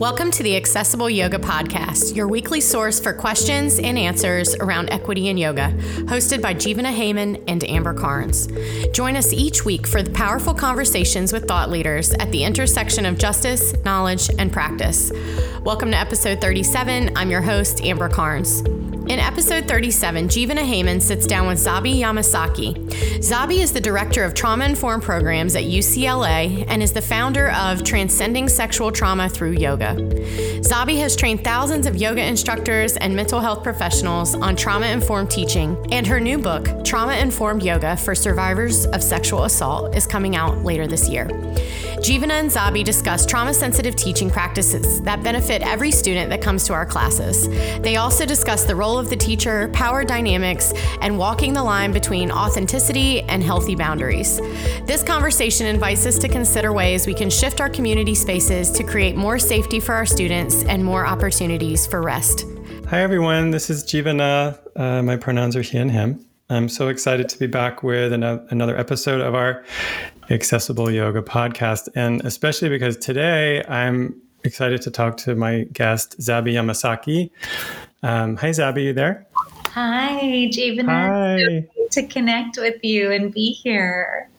[0.00, 5.28] Welcome to the Accessible Yoga Podcast, your weekly source for questions and answers around equity
[5.28, 5.74] in yoga,
[6.06, 8.48] hosted by Jivana Heyman and Amber Carnes.
[8.94, 13.18] Join us each week for the powerful conversations with thought leaders at the intersection of
[13.18, 15.12] justice, knowledge, and practice.
[15.64, 17.14] Welcome to episode 37.
[17.14, 18.62] I'm your host, Amber Carnes.
[19.10, 22.74] In episode 37, Jivana Heyman sits down with Zabi Yamasaki.
[23.18, 27.82] Zabi is the director of trauma informed programs at UCLA and is the founder of
[27.82, 29.96] Transcending Sexual Trauma Through Yoga.
[30.60, 35.74] Zabi has trained thousands of yoga instructors and mental health professionals on trauma informed teaching,
[35.90, 40.58] and her new book, Trauma Informed Yoga for Survivors of Sexual Assault, is coming out
[40.58, 41.28] later this year.
[42.00, 46.72] Jivana and Zabi discuss trauma sensitive teaching practices that benefit every student that comes to
[46.72, 47.48] our classes.
[47.80, 52.30] They also discuss the role of the teacher, power dynamics, and walking the line between
[52.30, 54.38] authenticity and healthy boundaries.
[54.86, 59.16] This conversation invites us to consider ways we can shift our community spaces to create
[59.16, 62.44] more safety for our students and more opportunities for rest.
[62.88, 63.50] Hi, everyone.
[63.50, 64.58] This is Jivana.
[64.76, 66.24] Uh, my pronouns are he and him.
[66.48, 69.64] I'm so excited to be back with an, another episode of our
[70.30, 71.88] Accessible Yoga podcast.
[71.94, 77.30] And especially because today I'm excited to talk to my guest, Zabi Yamasaki.
[78.02, 79.26] Um, hi, Zabi, you there?
[79.66, 80.86] Hi, Javen.
[80.86, 81.68] Hi.
[81.92, 84.29] to connect with you and be here.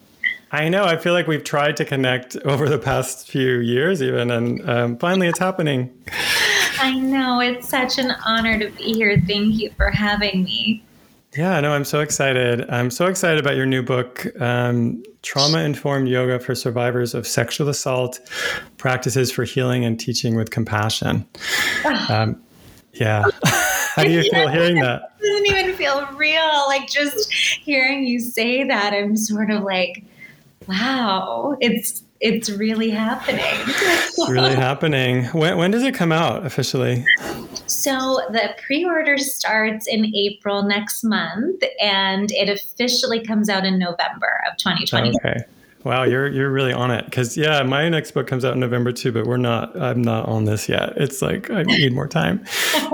[0.53, 0.83] I know.
[0.83, 4.97] I feel like we've tried to connect over the past few years, even, and um,
[4.97, 5.89] finally it's happening.
[6.79, 7.39] I know.
[7.39, 9.21] It's such an honor to be here.
[9.27, 10.83] Thank you for having me.
[11.37, 12.69] Yeah, no, I'm so excited.
[12.69, 17.69] I'm so excited about your new book, um, Trauma Informed Yoga for Survivors of Sexual
[17.69, 18.19] Assault
[18.77, 21.25] Practices for Healing and Teaching with Compassion.
[22.09, 22.41] Um,
[22.93, 23.23] yeah.
[23.45, 25.13] How do you feel hearing that?
[25.21, 26.63] It doesn't even feel real.
[26.67, 30.03] Like just hearing you say that, I'm sort of like,
[30.67, 33.41] wow, it's it's really happening.
[33.43, 35.25] it's really happening.
[35.25, 37.03] When, when does it come out officially?
[37.65, 44.43] So the pre-order starts in April next month, and it officially comes out in November
[44.49, 45.15] of 2020.
[45.15, 45.43] Okay.
[45.83, 48.91] Wow, you're you're really on it because yeah, my next book comes out in November
[48.91, 49.79] too, but we're not.
[49.79, 50.93] I'm not on this yet.
[50.95, 52.45] It's like I need more time.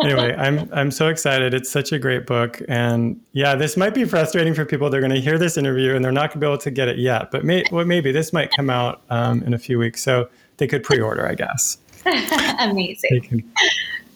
[0.04, 1.54] anyway, I'm I'm so excited.
[1.54, 4.90] It's such a great book, and yeah, this might be frustrating for people.
[4.90, 6.88] They're going to hear this interview and they're not going to be able to get
[6.88, 7.30] it yet.
[7.32, 10.68] But may, well, maybe this might come out um, in a few weeks, so they
[10.68, 11.78] could pre-order, I guess.
[12.60, 13.10] Amazing.
[13.12, 13.44] They can,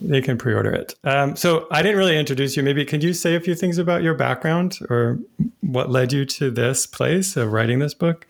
[0.00, 0.94] they can pre-order it.
[1.04, 2.62] Um, so I didn't really introduce you.
[2.62, 5.18] Maybe could you say a few things about your background or
[5.60, 8.26] what led you to this place of writing this book?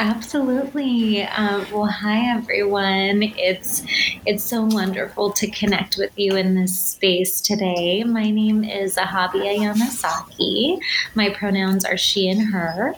[0.00, 1.24] Absolutely.
[1.24, 3.34] Um, well, hi everyone.
[3.36, 3.82] It's
[4.24, 8.04] it's so wonderful to connect with you in this space today.
[8.04, 10.78] My name is Zahabiyah Yamasaki.
[11.16, 12.94] My pronouns are she and her.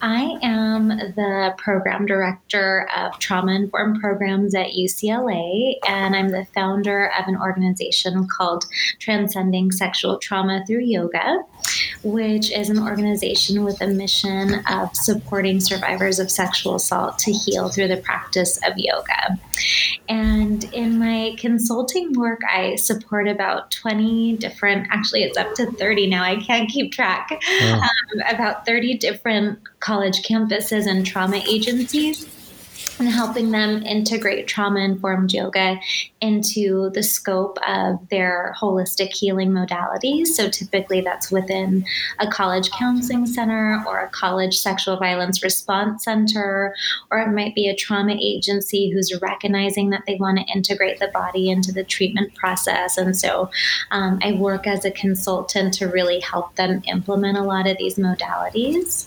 [0.00, 7.10] I am the program director of trauma informed programs at UCLA, and I'm the founder
[7.18, 8.66] of an organization called
[9.00, 11.42] Transcending Sexual Trauma Through Yoga,
[12.04, 17.68] which is an organization with a mission of supporting survivors of sexual assault to heal
[17.68, 19.38] through the practice of yoga.
[20.08, 26.08] And in my consulting work, I support about 20 different, actually, it's up to 30
[26.08, 27.28] now, I can't keep track,
[27.62, 27.80] um,
[28.28, 32.35] about 30 different college campuses and trauma agencies
[32.98, 35.78] and helping them integrate trauma informed yoga
[36.20, 40.28] into the scope of their holistic healing modalities.
[40.28, 41.84] So, typically, that's within
[42.18, 46.74] a college counseling center or a college sexual violence response center,
[47.10, 51.08] or it might be a trauma agency who's recognizing that they want to integrate the
[51.08, 52.96] body into the treatment process.
[52.96, 53.50] And so,
[53.90, 57.96] um, I work as a consultant to really help them implement a lot of these
[57.96, 59.06] modalities.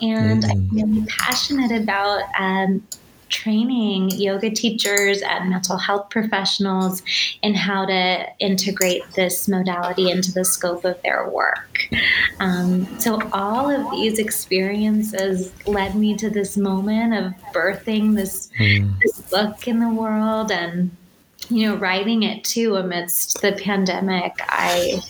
[0.00, 0.50] And mm.
[0.50, 2.22] I'm really passionate about.
[2.38, 2.82] Um,
[3.34, 7.02] training yoga teachers and mental health professionals
[7.42, 11.88] in how to integrate this modality into the scope of their work.
[12.38, 18.92] Um, so, all of these experiences led me to this moment of birthing this, mm.
[19.00, 20.96] this book in the world and
[21.50, 25.00] you know, writing it too amidst the pandemic, I,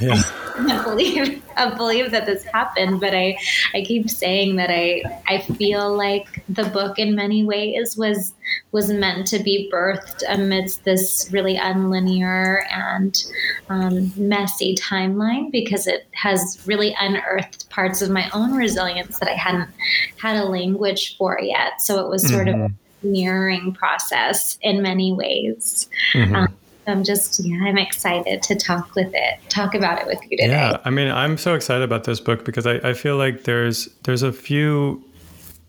[0.00, 0.22] yeah.
[0.56, 3.00] I can't believe I believe that this happened.
[3.00, 3.36] But I,
[3.74, 8.34] I keep saying that I, I feel like the book in many ways was
[8.72, 13.24] was meant to be birthed amidst this really unlinear and
[13.68, 19.34] um, messy timeline because it has really unearthed parts of my own resilience that I
[19.34, 19.70] hadn't
[20.18, 21.80] had a language for yet.
[21.80, 22.64] So it was sort mm-hmm.
[22.64, 22.72] of
[23.04, 25.88] mirroring process in many ways.
[26.12, 26.34] Mm-hmm.
[26.34, 26.56] Um,
[26.86, 30.50] I'm just, yeah, I'm excited to talk with it, talk about it with you today.
[30.50, 33.88] Yeah, I mean, I'm so excited about this book because I, I feel like there's
[34.02, 35.02] there's a few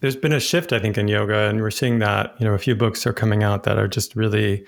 [0.02, 2.36] there's been a shift, I think, in yoga, and we're seeing that.
[2.40, 4.66] You know, a few books are coming out that are just really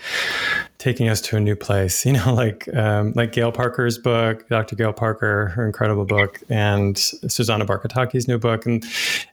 [0.78, 2.06] taking us to a new place.
[2.08, 4.78] You know, like um, like Gail Parker's book, Dr.
[4.78, 8.86] Gail Parker, her incredible book, and Susanna Barkataki's new book, and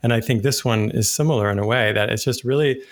[0.03, 2.83] and I think this one is similar in a way that it's just really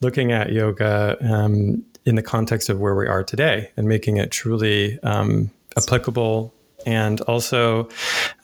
[0.00, 4.30] looking at yoga um, in the context of where we are today and making it
[4.30, 6.54] truly um, applicable
[6.86, 7.88] and also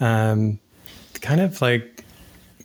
[0.01, 0.59] um,
[1.21, 1.98] kind of like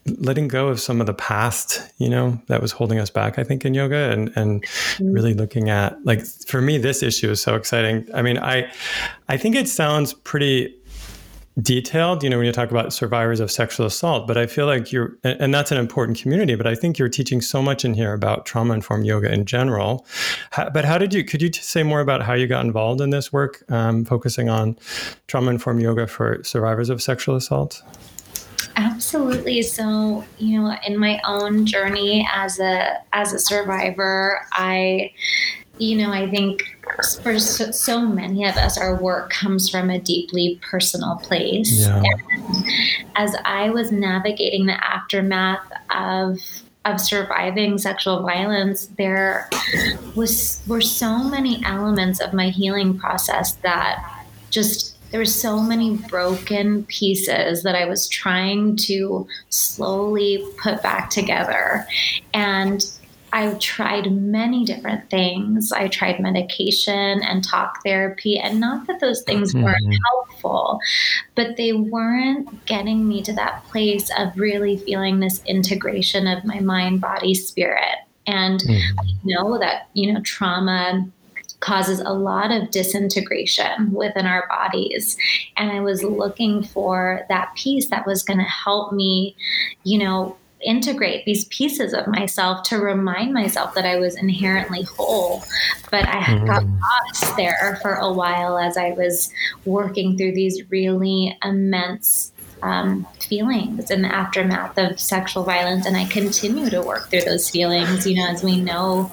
[0.06, 3.44] letting go of some of the past, you know, that was holding us back, I
[3.44, 5.12] think, in yoga and and mm-hmm.
[5.12, 8.08] really looking at like for me, this issue is so exciting.
[8.14, 8.72] I mean, I
[9.30, 10.76] I think it sounds pretty
[11.62, 14.92] detailed, you know, when you talk about survivors of sexual assault, but I feel like
[14.92, 18.14] you're and that's an important community, but I think you're teaching so much in here
[18.14, 20.06] about trauma informed yoga in general.
[20.52, 23.12] How, but how did you could you say more about how you got involved in
[23.12, 24.78] this work, um, focusing on
[25.28, 27.84] trauma informed yoga for survivors of sexual assault?
[28.76, 29.62] Absolutely.
[29.62, 35.12] So, you know, in my own journey as a as a survivor, I
[35.80, 36.64] you know, I think
[37.24, 41.82] for so, so, many of us, our work comes from a deeply personal place.
[41.82, 42.04] Yeah.
[42.30, 42.66] And
[43.16, 46.40] as I was navigating the aftermath of
[46.86, 49.50] of surviving sexual violence, there
[50.16, 55.96] was were so many elements of my healing process that just there were so many
[56.10, 61.86] broken pieces that I was trying to slowly put back together.
[62.34, 62.84] And
[63.32, 65.72] I tried many different things.
[65.72, 69.66] I tried medication and talk therapy, and not that those things mm-hmm.
[69.66, 70.80] weren't helpful,
[71.36, 76.60] but they weren't getting me to that place of really feeling this integration of my
[76.60, 78.00] mind, body, spirit.
[78.26, 79.00] And mm-hmm.
[79.00, 81.08] I know that, you know, trauma
[81.64, 85.16] causes a lot of disintegration within our bodies.
[85.56, 89.36] And I was looking for that piece that was going to help me,
[89.84, 95.44] you know, integrate these pieces of myself to remind myself that I was inherently whole.
[95.90, 96.48] But I mm.
[96.48, 99.32] got lost there for a while as I was
[99.66, 102.32] working through these really immense
[102.64, 105.86] um, feelings in the aftermath of sexual violence.
[105.86, 108.08] And I continue to work through those feelings.
[108.08, 109.12] You know, as we know,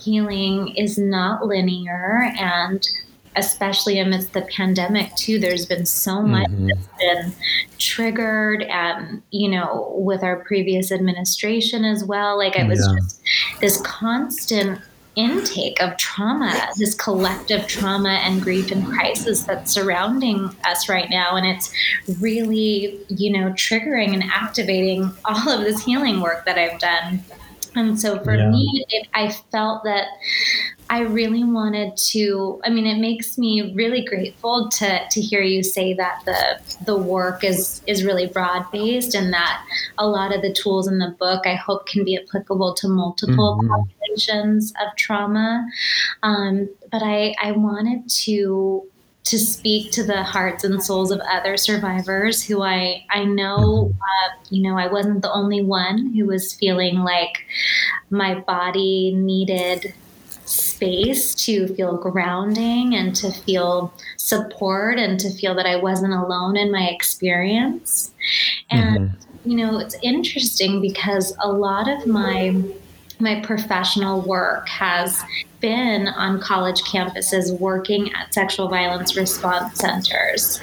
[0.00, 2.32] healing is not linear.
[2.38, 2.86] And
[3.36, 6.66] especially amidst the pandemic too there's been so much mm-hmm.
[6.66, 7.32] that's been
[7.78, 12.94] triggered and you know with our previous administration as well like it was yeah.
[12.98, 13.22] just
[13.60, 14.78] this constant
[15.14, 21.36] intake of trauma, this collective trauma and grief and crisis that's surrounding us right now.
[21.36, 21.72] And it's
[22.20, 27.22] really, you know, triggering and activating all of this healing work that I've done.
[27.74, 28.50] And so for yeah.
[28.50, 30.06] me, it, I felt that
[30.92, 32.60] I really wanted to.
[32.66, 36.98] I mean, it makes me really grateful to to hear you say that the the
[36.98, 39.64] work is is really broad based, and that
[39.96, 43.58] a lot of the tools in the book I hope can be applicable to multiple
[43.58, 43.68] mm-hmm.
[43.68, 45.66] populations of trauma.
[46.22, 48.86] Um, but I I wanted to
[49.24, 53.92] to speak to the hearts and souls of other survivors who I I know mm-hmm.
[53.92, 57.46] uh, you know I wasn't the only one who was feeling like
[58.10, 59.94] my body needed
[60.82, 66.56] space to feel grounding and to feel support and to feel that I wasn't alone
[66.56, 68.12] in my experience.
[68.70, 69.50] And, mm-hmm.
[69.50, 72.60] you know, it's interesting because a lot of my
[73.20, 75.22] my professional work has
[75.62, 80.60] been on college campuses working at sexual violence response centers.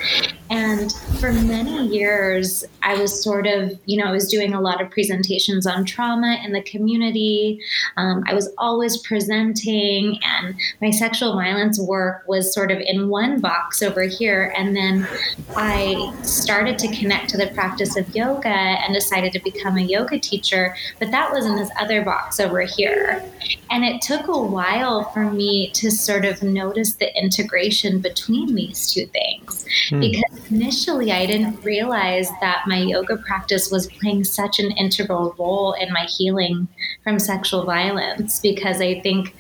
[0.51, 4.81] And for many years, I was sort of, you know, I was doing a lot
[4.81, 7.61] of presentations on trauma in the community.
[7.97, 13.39] Um, I was always presenting, and my sexual violence work was sort of in one
[13.39, 14.53] box over here.
[14.57, 15.07] And then
[15.55, 20.19] I started to connect to the practice of yoga and decided to become a yoga
[20.19, 23.23] teacher, but that was in this other box over here.
[23.69, 28.91] And it took a while for me to sort of notice the integration between these
[28.91, 29.65] two things.
[29.89, 29.99] Hmm.
[29.99, 35.73] Because initially I didn't realize that my yoga practice was playing such an integral role
[35.73, 36.67] in my healing
[37.03, 38.39] from sexual violence.
[38.39, 39.35] Because I think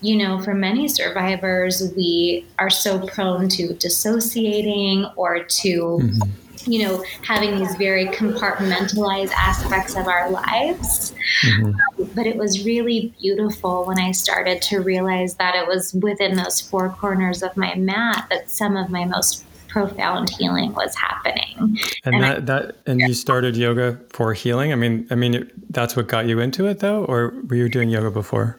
[0.00, 6.86] you know, for many survivors, we are so prone to dissociating or to mm-hmm you
[6.86, 11.14] know, having these very compartmentalized aspects of our lives.
[11.44, 11.66] Mm-hmm.
[11.66, 16.36] Um, but it was really beautiful when I started to realize that it was within
[16.36, 21.78] those four corners of my mat that some of my most profound healing was happening.
[22.04, 24.72] And, and that, I, that and you started yoga for healing.
[24.72, 27.90] I mean, I mean, that's what got you into it, though, or were you doing
[27.90, 28.58] yoga before?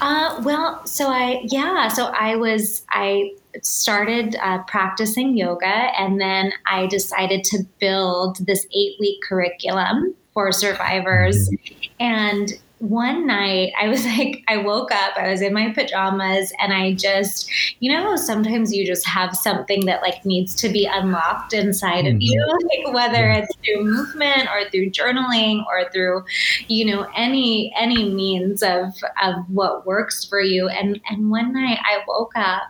[0.00, 3.32] Uh, well, so I yeah, so I was I
[3.62, 10.52] started uh, practicing yoga, and then I decided to build this eight week curriculum for
[10.52, 11.48] survivors.
[11.48, 11.84] Mm-hmm.
[11.98, 16.72] And one night I was like, I woke up, I was in my pajamas, and
[16.72, 21.52] I just, you know, sometimes you just have something that like needs to be unlocked
[21.52, 22.16] inside mm-hmm.
[22.16, 26.24] of you, like whether it's through movement or through journaling or through,
[26.68, 28.92] you know, any any means of
[29.22, 30.68] of what works for you.
[30.68, 32.62] And and one night I woke up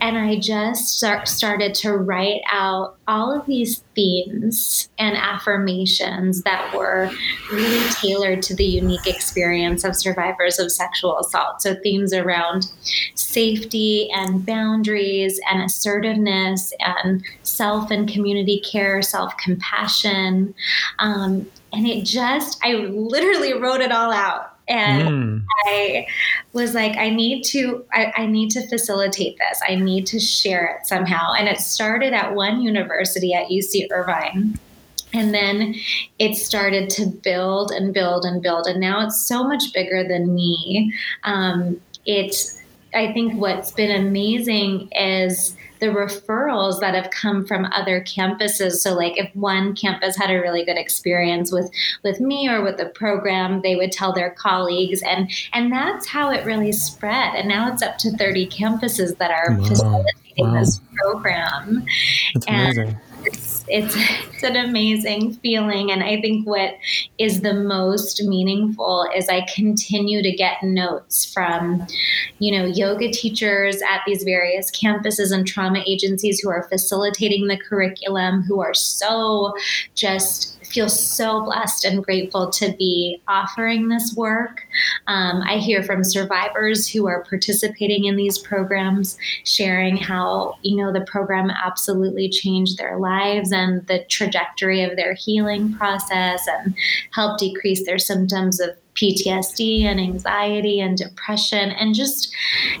[0.00, 6.74] and I just start, started to write out all of these themes and affirmations that
[6.76, 7.10] were
[7.50, 11.62] really tailored to the unique experience of survivors of sexual assault.
[11.62, 12.70] So, themes around
[13.14, 20.54] safety and boundaries and assertiveness and self and community care, self compassion.
[20.98, 25.44] Um, and it just, I literally wrote it all out and mm.
[25.66, 26.06] i
[26.52, 29.60] was like i need to I, I, need to facilitate this.
[29.66, 31.32] I need to share it somehow.
[31.32, 34.58] And it started at one university at uc irvine.
[35.12, 35.74] And then
[36.18, 38.66] it started to build and build and build.
[38.66, 40.92] And now it's so much bigger than me.
[41.24, 42.62] Um, it's
[42.94, 48.72] i think what's been amazing is the referrals that have come from other campuses.
[48.72, 51.70] So like if one campus had a really good experience with
[52.02, 56.30] with me or with the program, they would tell their colleagues and and that's how
[56.30, 57.34] it really spread.
[57.34, 59.64] And now it's up to 30 campuses that are wow.
[59.64, 60.58] facilitating wow.
[60.58, 61.84] this program.
[62.34, 63.00] That's and amazing
[63.68, 65.90] it's it's an amazing feeling.
[65.90, 66.74] And i think what
[67.18, 71.86] is the most meaningful is i continue to get notes from
[72.38, 77.56] you know yoga teachers at these various campuses and trauma agencies who are facilitating the
[77.56, 79.54] curriculum who are so
[79.94, 84.66] just feel so blessed and grateful to be offering this work.
[85.06, 90.92] Um, I hear from survivors who are participating in these programs, sharing how, you know,
[90.92, 96.76] the program absolutely changed their lives and the trajectory of their healing process and
[97.10, 101.70] helped decrease their symptoms of PTSD and anxiety and depression.
[101.70, 102.34] And just,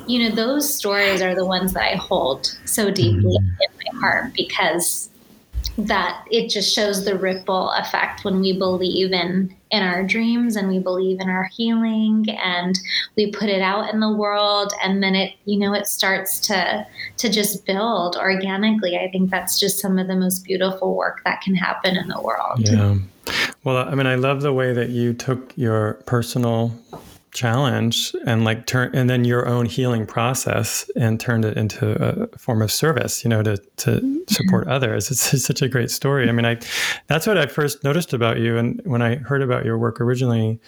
[0.06, 3.94] you know, those stories are the ones that I hold so deeply mm-hmm.
[3.94, 5.08] in my heart because
[5.78, 10.68] that it just shows the ripple effect when we believe in in our dreams and
[10.68, 12.78] we believe in our healing and
[13.16, 16.86] we put it out in the world and then it you know it starts to
[17.16, 18.96] to just build organically.
[18.96, 22.20] I think that's just some of the most beautiful work that can happen in the
[22.20, 22.60] world.
[22.60, 22.96] Yeah.
[23.64, 26.72] Well i mean i love the way that you took your personal
[27.36, 32.38] challenge and like turn and then your own healing process and turned it into a
[32.38, 34.72] form of service you know to to support mm-hmm.
[34.72, 35.10] others.
[35.10, 36.28] It's, it's, such a great story.
[36.28, 36.58] I mean i
[37.06, 38.56] that's what i first noticed about you.
[38.56, 40.58] And when i heard about your work originally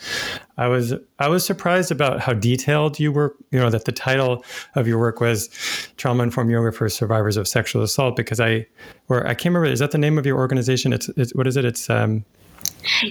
[0.56, 4.44] i was i was surprised about how detailed you were you know that the title
[4.74, 5.48] of your work was
[5.96, 8.66] trauma informed yoga for survivors of sexual assault because i
[9.08, 10.92] or i can't remember is that the name of your organization?
[10.92, 11.64] It's, it's what is it?
[11.64, 12.24] It's um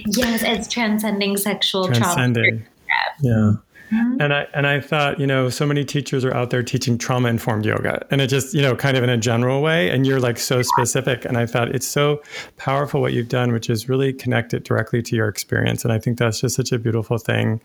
[0.06, 2.60] yes it's transcending sexual transcending.
[2.60, 2.77] trauma
[3.20, 3.52] yeah.
[3.90, 4.20] Mm-hmm.
[4.20, 7.28] And I and I thought, you know, so many teachers are out there teaching trauma
[7.28, 10.20] informed yoga, and it just, you know, kind of in a general way, and you're
[10.20, 11.24] like so specific.
[11.24, 12.22] And I thought it's so
[12.58, 15.84] powerful what you've done, which is really connect it directly to your experience.
[15.84, 17.62] And I think that's just such a beautiful thing.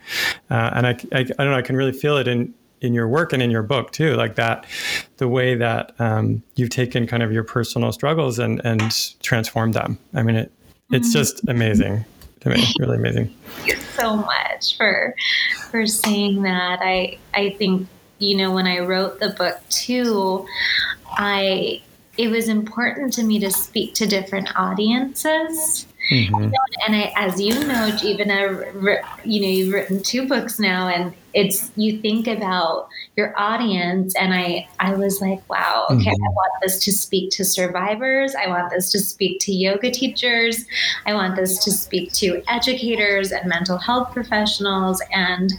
[0.49, 3.07] Uh, and I, I, I don't know, I can really feel it in in your
[3.07, 4.65] work and in your book too, like that,
[5.17, 9.99] the way that um, you've taken kind of your personal struggles and and transformed them.
[10.13, 10.51] I mean, it
[10.89, 11.19] it's mm-hmm.
[11.19, 12.05] just amazing
[12.43, 13.33] to me, really amazing.
[13.45, 15.15] Thank you so much for
[15.71, 16.79] for saying that.
[16.81, 17.87] I I think
[18.19, 20.45] you know when I wrote the book too,
[21.11, 21.81] I
[22.17, 25.87] it was important to me to speak to different audiences.
[26.11, 26.51] Mm-hmm.
[26.85, 31.71] And I, as you know, Jivana, you know, you've written two books now, and it's
[31.75, 36.27] you think about your audience and i i was like wow okay mm-hmm.
[36.27, 38.35] i want this to speak to survivors.
[38.35, 40.65] I want this to speak to yoga teachers.
[41.05, 45.01] I want this to speak to educators and mental health professionals.
[45.11, 45.51] And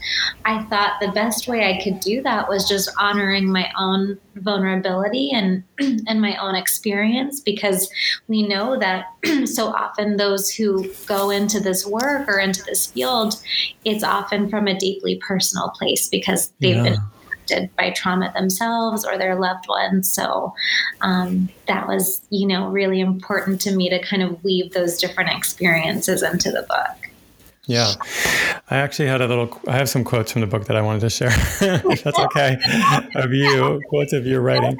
[0.45, 5.31] i thought the best way i could do that was just honoring my own vulnerability
[5.33, 5.63] and
[6.09, 7.91] and my own experience because
[8.29, 9.07] we know that
[9.45, 13.41] so often those who go into this work or into this field
[13.85, 16.83] it's often from a deeply personal personal place because they've yeah.
[16.83, 20.13] been affected by trauma themselves or their loved ones.
[20.13, 20.55] So
[21.01, 25.31] um, that was, you know, really important to me to kind of weave those different
[25.31, 27.11] experiences into the book.
[27.67, 27.95] Yeah.
[28.71, 31.01] I actually had a little, I have some quotes from the book that I wanted
[31.01, 31.31] to share,
[31.61, 32.59] if that's okay,
[33.15, 34.77] of you, quotes of your writing.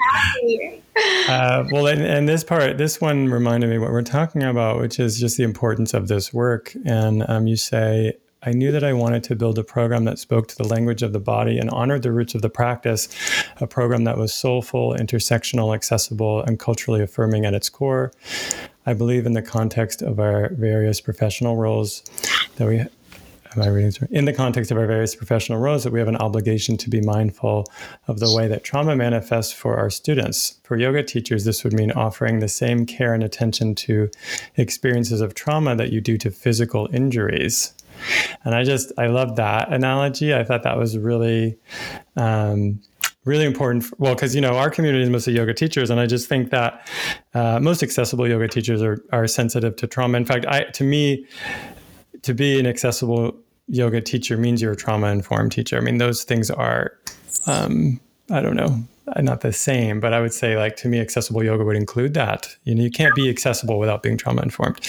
[1.27, 5.01] Uh, well, and, and, this part, this one reminded me what we're talking about, which
[5.01, 6.77] is just the importance of this work.
[6.85, 8.13] And um, you say,
[8.47, 11.13] I knew that I wanted to build a program that spoke to the language of
[11.13, 13.09] the body and honored the roots of the practice,
[13.61, 18.13] a program that was soulful, intersectional, accessible, and culturally affirming at its core.
[18.85, 22.03] I believe in the context of our various professional roles
[22.57, 22.85] that we
[23.57, 24.09] am I reading through?
[24.11, 27.01] In the context of our various professional roles, that we have an obligation to be
[27.01, 27.65] mindful
[28.09, 30.59] of the way that trauma manifests for our students.
[30.65, 34.11] For yoga teachers, this would mean offering the same care and attention to
[34.57, 37.73] experiences of trauma that you do to physical injuries.
[38.45, 40.35] And I just, I love that analogy.
[40.35, 41.57] I thought that was really,
[42.17, 42.81] um,
[43.25, 43.85] really important.
[43.85, 46.51] For, well, because you know our community is mostly yoga teachers, and I just think
[46.51, 46.87] that
[47.35, 50.17] uh, most accessible yoga teachers are are sensitive to trauma.
[50.19, 51.27] In fact, I to me,
[52.23, 53.37] to be an accessible
[53.69, 55.77] yoga teacher means you're a trauma informed teacher.
[55.77, 56.99] I mean, those things are,
[57.47, 58.85] um, I don't know,
[59.17, 62.57] not the same, but I would say like to me, accessible yoga would include that.
[62.65, 64.81] You know, you can't be accessible without being trauma informed.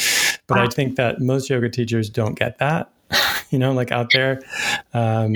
[0.47, 2.91] But I think that most yoga teachers don't get that.
[3.49, 4.41] you know, like out there.
[4.93, 5.33] Um,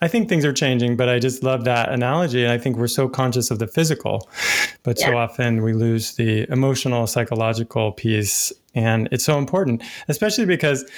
[0.00, 2.44] I think things are changing, but I just love that analogy.
[2.44, 4.28] And I think we're so conscious of the physical,
[4.84, 5.06] but yeah.
[5.06, 10.88] so often we lose the emotional, psychological piece and it's so important, especially because,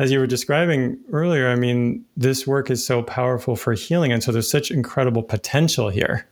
[0.00, 4.10] as you were describing earlier, I mean, this work is so powerful for healing.
[4.10, 6.26] And so there's such incredible potential here.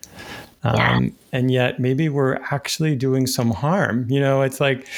[0.64, 0.96] Yeah.
[0.96, 4.10] Um, and yet, maybe we're actually doing some harm.
[4.10, 4.88] You know, it's like,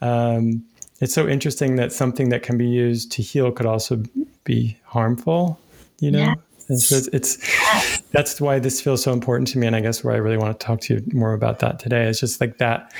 [0.00, 0.64] um,
[1.02, 4.02] it's so interesting that something that can be used to heal could also
[4.44, 5.60] be harmful,
[6.00, 6.18] you know?
[6.18, 6.34] Yeah.
[6.68, 9.66] And so it's, it's that's why this feels so important to me.
[9.66, 12.08] And I guess where I really want to talk to you more about that today
[12.08, 12.92] is just like that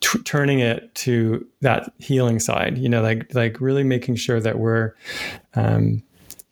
[0.00, 4.58] t- turning it to that healing side you know like like really making sure that
[4.58, 4.94] we're
[5.54, 6.02] um,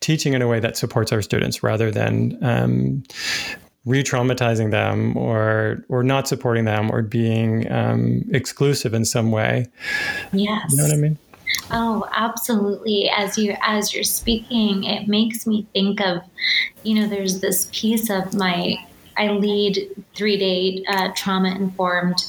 [0.00, 3.02] teaching in a way that supports our students rather than um,
[3.86, 9.66] re-traumatizing them or or not supporting them or being um, exclusive in some way.
[10.32, 10.70] Yes.
[10.70, 11.18] You know what i mean?
[11.70, 13.08] Oh, absolutely.
[13.08, 16.22] As you as you're speaking, it makes me think of,
[16.82, 18.76] you know, there's this piece of my
[19.16, 22.24] I lead three day uh, trauma informed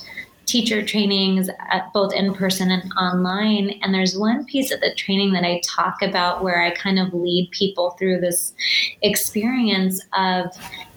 [0.47, 1.49] teacher trainings
[1.93, 3.79] both in person and online.
[3.83, 7.13] And there's one piece of the training that I talk about where I kind of
[7.13, 8.53] lead people through this
[9.01, 10.45] experience of,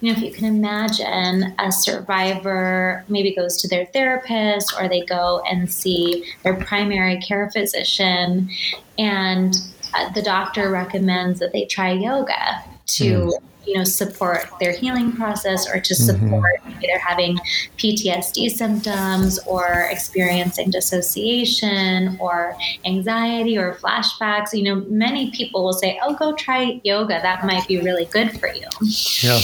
[0.00, 5.04] you know, if you can imagine a survivor maybe goes to their therapist or they
[5.04, 8.48] go and see their primary care physician
[8.98, 9.54] and
[9.94, 12.62] uh, the doctor recommends that they try yoga
[12.96, 13.32] to mm
[13.66, 16.04] you know support their healing process or to mm-hmm.
[16.04, 16.82] support mm-hmm.
[16.82, 17.38] either having
[17.78, 26.00] PTSD symptoms or experiencing dissociation or anxiety or flashbacks you know many people will say
[26.02, 28.66] oh go try yoga that might be really good for you
[29.22, 29.38] yeah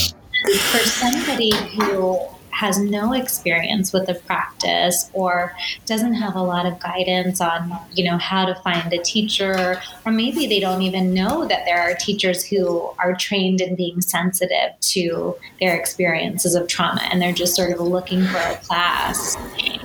[0.71, 2.19] for somebody who
[2.57, 8.03] has no experience with the practice or doesn't have a lot of guidance on you
[8.03, 11.93] know how to find a teacher or maybe they don't even know that there are
[11.93, 17.55] teachers who are trained in being sensitive to their experiences of trauma and they're just
[17.55, 19.37] sort of looking for a class.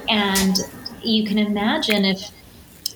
[0.08, 0.56] And
[1.02, 2.30] you can imagine if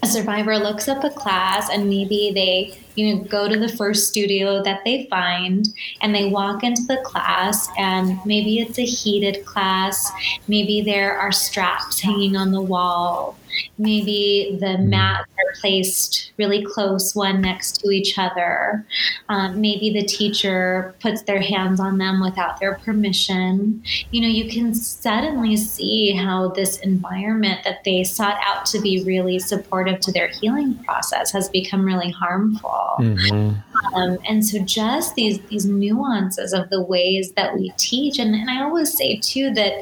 [0.02, 4.08] a survivor looks up a class and maybe they you know go to the first
[4.08, 5.68] studio that they find
[6.00, 10.10] and they walk into the class and maybe it's a heated class
[10.48, 13.38] maybe there are straps hanging on the wall
[13.78, 14.90] Maybe the mm-hmm.
[14.90, 18.86] mats are placed really close, one next to each other.
[19.28, 23.82] Um, maybe the teacher puts their hands on them without their permission.
[24.10, 29.02] You know, you can suddenly see how this environment that they sought out to be
[29.04, 32.96] really supportive to their healing process has become really harmful.
[32.98, 33.58] Mm-hmm.
[33.94, 38.50] Um, and so, just these these nuances of the ways that we teach, and, and
[38.50, 39.72] I always say too that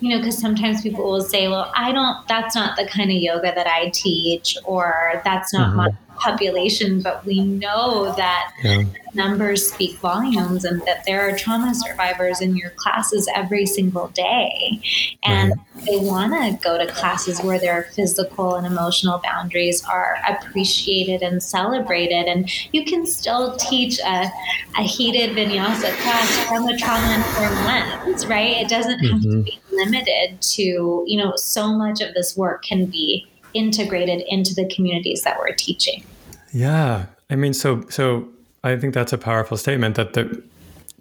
[0.00, 2.26] you know, because sometimes people will say, "Well, I don't.
[2.28, 5.76] That's not the kind of yoga that I teach, or that's not mm-hmm.
[5.76, 8.84] my population, but we know that yeah.
[9.14, 14.80] numbers speak volumes and that there are trauma survivors in your classes every single day.
[15.22, 15.84] And right.
[15.86, 21.42] they want to go to classes where their physical and emotional boundaries are appreciated and
[21.42, 22.26] celebrated.
[22.26, 24.30] And you can still teach a,
[24.78, 28.56] a heated vinyasa class from a trauma informed lens, right?
[28.56, 29.12] It doesn't mm-hmm.
[29.12, 29.42] have to mm-hmm.
[29.42, 34.68] be limited to, you know, so much of this work can be integrated into the
[34.74, 36.04] communities that we're teaching.
[36.52, 37.06] Yeah.
[37.30, 38.28] I mean, so, so
[38.62, 40.42] I think that's a powerful statement that the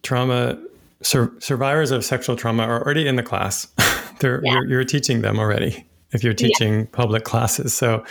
[0.01, 0.57] trauma
[1.01, 3.67] sur- survivors of sexual trauma are already in the class.
[4.19, 4.53] They're, yeah.
[4.53, 6.85] you're, you're, teaching them already if you're teaching yeah.
[6.91, 7.73] public classes.
[7.73, 8.05] So,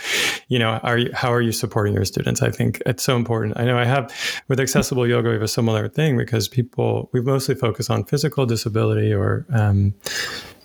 [0.47, 2.41] you know, are you, how are you supporting your students?
[2.41, 3.57] I think it's so important.
[3.57, 4.13] I know I have
[4.47, 8.45] with accessible yoga, we have a similar thing because people, we mostly focus on physical
[8.45, 9.93] disability or, um,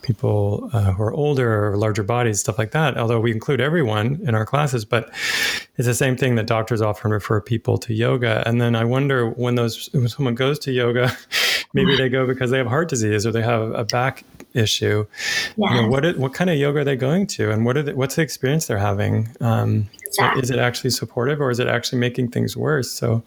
[0.08, 2.96] people uh, who are older or larger bodies, stuff like that.
[2.96, 5.10] Although we include everyone in our classes, but
[5.76, 8.42] it's the same thing that doctors often refer people to yoga.
[8.46, 11.14] And then I wonder when those when someone goes to yoga,
[11.74, 15.06] maybe they go because they have heart disease or they have a back issue,
[15.56, 15.70] yes.
[15.70, 17.94] you know, what what kind of yoga are they going to, and what are the,
[17.94, 19.28] what's the experience they're having?
[19.42, 20.42] Um, exactly.
[20.42, 22.90] Is it actually supportive, or is it actually making things worse?
[22.90, 23.22] So,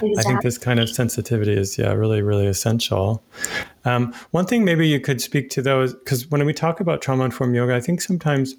[0.00, 0.14] exactly.
[0.18, 3.20] I think this kind of sensitivity is yeah really really essential.
[3.84, 7.24] Um, one thing maybe you could speak to those because when we talk about trauma
[7.24, 8.54] informed yoga, I think sometimes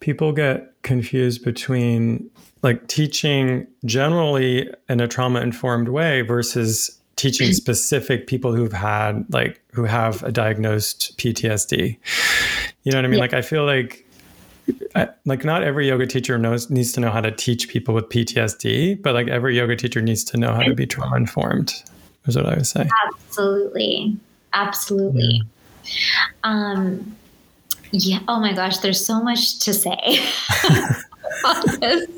[0.00, 2.30] people get confused between
[2.62, 9.60] like teaching generally in a trauma informed way versus teaching specific people who've had like
[9.72, 11.96] who have a diagnosed PTSD.
[12.82, 13.14] You know what I mean?
[13.14, 13.20] Yeah.
[13.20, 14.06] Like I feel like
[14.94, 18.08] I, like not every yoga teacher knows needs to know how to teach people with
[18.08, 21.74] PTSD, but like every yoga teacher needs to know how to be trauma informed.
[22.26, 22.88] Is what I would say.
[23.06, 24.16] Absolutely,
[24.52, 25.42] absolutely.
[25.84, 26.20] Yeah.
[26.44, 27.16] Um,
[27.92, 28.20] yeah.
[28.28, 29.96] Oh my gosh, there's so much to say
[31.44, 32.08] on this.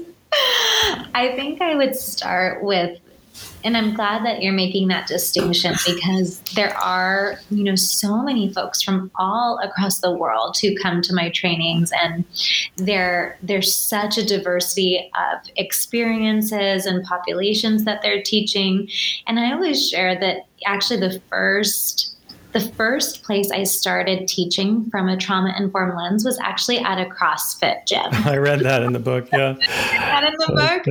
[1.15, 2.99] I think I would start with
[3.65, 8.53] and I'm glad that you're making that distinction because there are, you know, so many
[8.53, 12.25] folks from all across the world who come to my trainings and
[12.77, 18.89] there there's such a diversity of experiences and populations that they're teaching.
[19.27, 22.09] And I always share that actually the first
[22.53, 27.07] the first place I started teaching from a trauma informed lens was actually at a
[27.07, 28.03] CrossFit gym.
[28.13, 29.29] I read that in the book.
[29.33, 29.55] Yeah.
[29.67, 30.83] that in the book?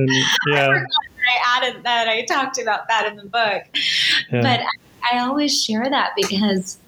[0.48, 0.82] yeah.
[1.28, 2.08] I, added that.
[2.08, 3.64] I talked about that in the book.
[4.30, 4.42] Yeah.
[4.42, 6.78] But I, I always share that because,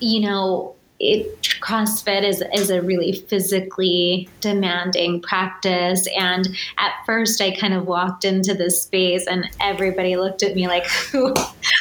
[0.00, 6.06] you know, it CrossFit is is a really physically demanding practice.
[6.16, 6.46] And
[6.78, 10.86] at first, I kind of walked into this space, and everybody looked at me like,
[11.12, 11.28] "Who,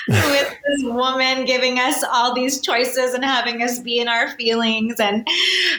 [0.07, 4.29] who is this woman giving us all these choices and having us be in our
[4.37, 5.27] feelings?" And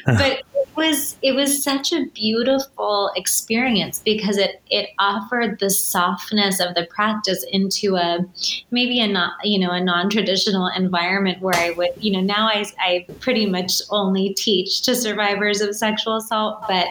[0.06, 0.18] uh-huh.
[0.18, 6.60] but it was it was such a beautiful experience because it it offered the softness
[6.60, 8.18] of the practice into a
[8.70, 12.64] maybe a not you know a non-traditional environment where I would you know now I,
[12.78, 16.88] I pretty much only teach to survivors of sexual assault but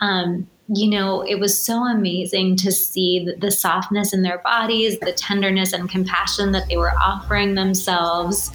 [0.00, 4.98] um, you know, it was so amazing to see the, the, softness in their bodies,
[5.00, 8.50] the tenderness and compassion that they were offering themselves,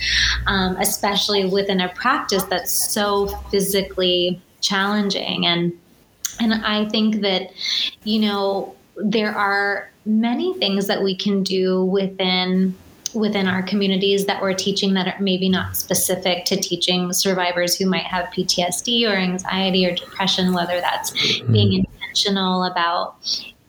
[0.47, 5.45] um, especially within a practice that's so physically challenging.
[5.45, 5.71] And
[6.39, 7.51] and I think that
[8.03, 12.75] you know there are many things that we can do within
[13.13, 17.85] within our communities that we're teaching that are maybe not specific to teaching survivors who
[17.85, 21.51] might have PTSD or anxiety or depression, whether that's mm-hmm.
[21.51, 23.15] being intentional about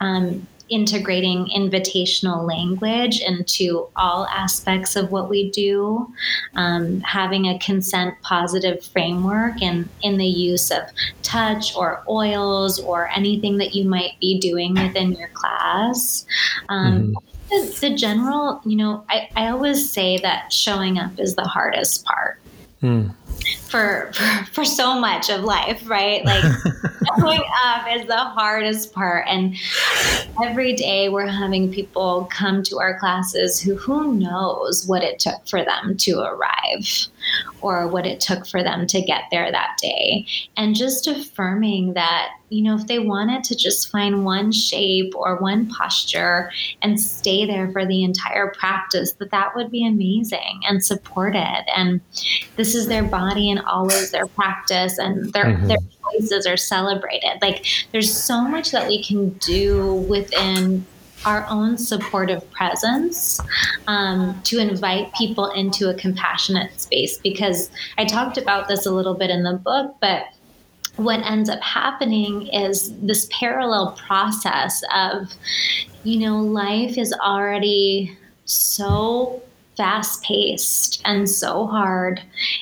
[0.00, 6.06] um, integrating invitational language into all aspects of what we do,
[6.54, 10.82] um, having a consent positive framework and in the use of
[11.22, 16.24] touch or oils or anything that you might be doing within your class.
[16.68, 17.26] Um, mm-hmm.
[17.50, 22.04] The, the, general, you know, I, I always say that showing up is the hardest
[22.04, 22.40] part.
[22.82, 23.14] Mm
[23.70, 26.24] for, for for so much of life, right?
[26.24, 26.42] Like
[27.18, 29.54] showing up is the hardest part, and
[30.42, 35.46] every day we're having people come to our classes who who knows what it took
[35.46, 37.06] for them to arrive
[37.60, 40.26] or what it took for them to get there that day.
[40.56, 45.36] And just affirming that, you know, if they wanted to just find one shape or
[45.36, 46.50] one posture
[46.82, 51.64] and stay there for the entire practice, that that would be amazing and supported.
[51.76, 52.00] And
[52.56, 55.68] this is their body and always their practice and their, mm-hmm.
[55.68, 55.78] their
[56.12, 57.38] choices are celebrated.
[57.40, 60.84] Like there's so much that we can do within
[61.24, 63.40] our own supportive presence
[63.86, 67.18] um, to invite people into a compassionate space.
[67.18, 70.24] Because I talked about this a little bit in the book, but
[70.96, 75.32] what ends up happening is this parallel process of,
[76.04, 79.42] you know, life is already so
[79.80, 82.20] fast paced and so hard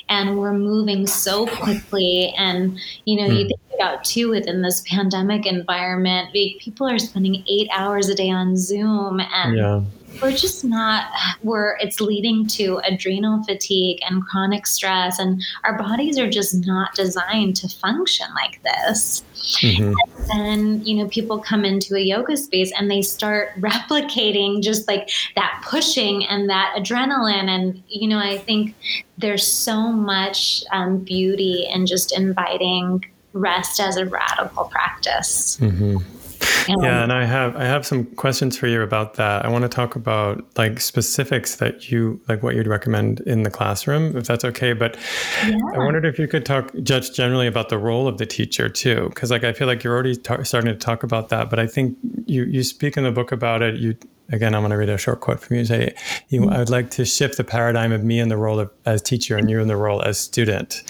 [0.09, 3.39] and we're moving so quickly and you know mm.
[3.39, 3.49] you hmm.
[3.49, 8.57] think about too within this pandemic environment people are spending eight hours a day on
[8.57, 9.81] zoom and yeah
[10.21, 11.11] we're just not
[11.43, 16.95] we're it's leading to adrenal fatigue and chronic stress and our bodies are just not
[16.95, 19.23] designed to function like this.
[19.39, 19.95] Mm-hmm.
[20.31, 24.87] and then you know people come into a yoga space and they start replicating just
[24.89, 27.49] like that pushing and that adrenaline.
[27.49, 28.75] And you know i think
[29.17, 35.57] there's so much um, beauty in just inviting rest as a radical practice.
[35.61, 36.18] Mm-hmm
[36.69, 39.45] yeah, and I have I have some questions for you about that.
[39.45, 43.51] I want to talk about like specifics that you like what you'd recommend in the
[43.51, 44.73] classroom, if that's okay.
[44.73, 44.97] But
[45.47, 45.57] yeah.
[45.75, 49.09] I wondered if you could talk just generally about the role of the teacher too,
[49.09, 51.51] because like I feel like you're already ta- starting to talk about that.
[51.51, 51.97] But I think
[52.27, 53.77] you you speak in the book about it.
[53.77, 53.97] You
[54.31, 55.65] again, I'm going to read a short quote from you.
[55.65, 55.95] Say,
[56.29, 59.03] you, I would like to shift the paradigm of me in the role of as
[59.03, 60.83] teacher and you in the role as student.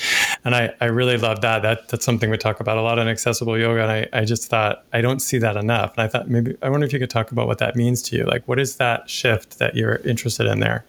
[0.44, 1.62] And I, I really love that.
[1.62, 3.82] That that's something we talk about a lot in accessible yoga.
[3.82, 5.92] And I, I just thought I don't see that enough.
[5.96, 8.16] And I thought maybe I wonder if you could talk about what that means to
[8.16, 8.24] you.
[8.24, 10.84] Like, what is that shift that you're interested in there?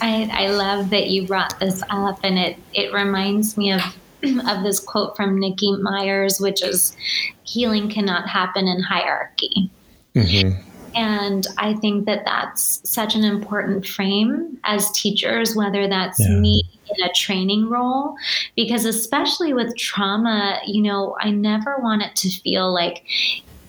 [0.00, 3.80] I, I love that you brought this up, and it it reminds me of
[4.48, 6.96] of this quote from Nikki Myers, which is
[7.42, 9.70] healing cannot happen in hierarchy.
[10.14, 10.67] Mm-hmm.
[10.98, 16.40] And I think that that's such an important frame as teachers, whether that's yeah.
[16.40, 18.16] me in a training role,
[18.56, 23.04] because especially with trauma, you know, I never want it to feel like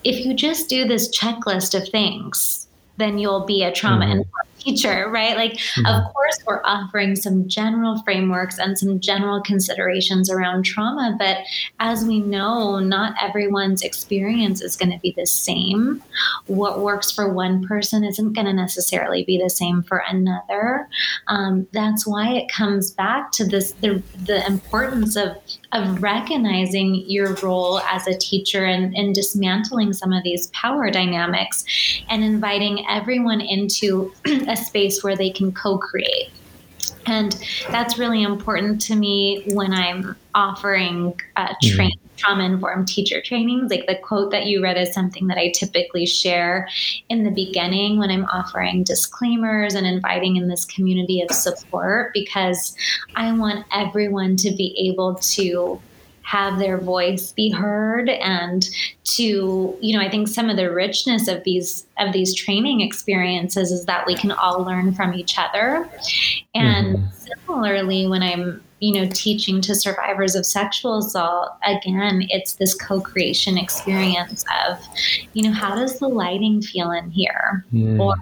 [0.04, 4.18] if you just do this checklist of things, then you'll be a trauma mm-hmm.
[4.22, 5.36] informed teacher, right?
[5.36, 5.86] Like, mm-hmm.
[5.86, 11.38] of course, we're offering some general frameworks and some general considerations around trauma, but
[11.80, 16.04] as we know, not everyone's experience is going to be the same.
[16.48, 20.88] What works for one person isn't going to necessarily be the same for another.
[21.28, 25.38] Um, that's why it comes back to this the, the importance of
[25.72, 31.64] of recognizing your role as a teacher and, and dismantling some of these power dynamics
[32.10, 34.12] and inviting everyone into
[34.50, 36.30] a space where they can co create.
[37.06, 37.34] And
[37.72, 42.16] that's really important to me when I'm offering uh, train, mm-hmm.
[42.18, 43.72] trauma informed teacher trainings.
[43.72, 46.68] Like the quote that you read is something that I typically share
[47.10, 52.76] in the beginning when I'm offering disclaimers and inviting in this community of support because
[53.16, 55.82] I want everyone to be able to
[56.30, 58.70] have their voice be heard and
[59.04, 63.72] to you know i think some of the richness of these of these training experiences
[63.72, 65.90] is that we can all learn from each other
[66.54, 67.36] and mm-hmm.
[67.48, 73.58] similarly when i'm you know teaching to survivors of sexual assault again it's this co-creation
[73.58, 74.78] experience of
[75.34, 78.00] you know how does the lighting feel in here mm.
[78.00, 78.16] or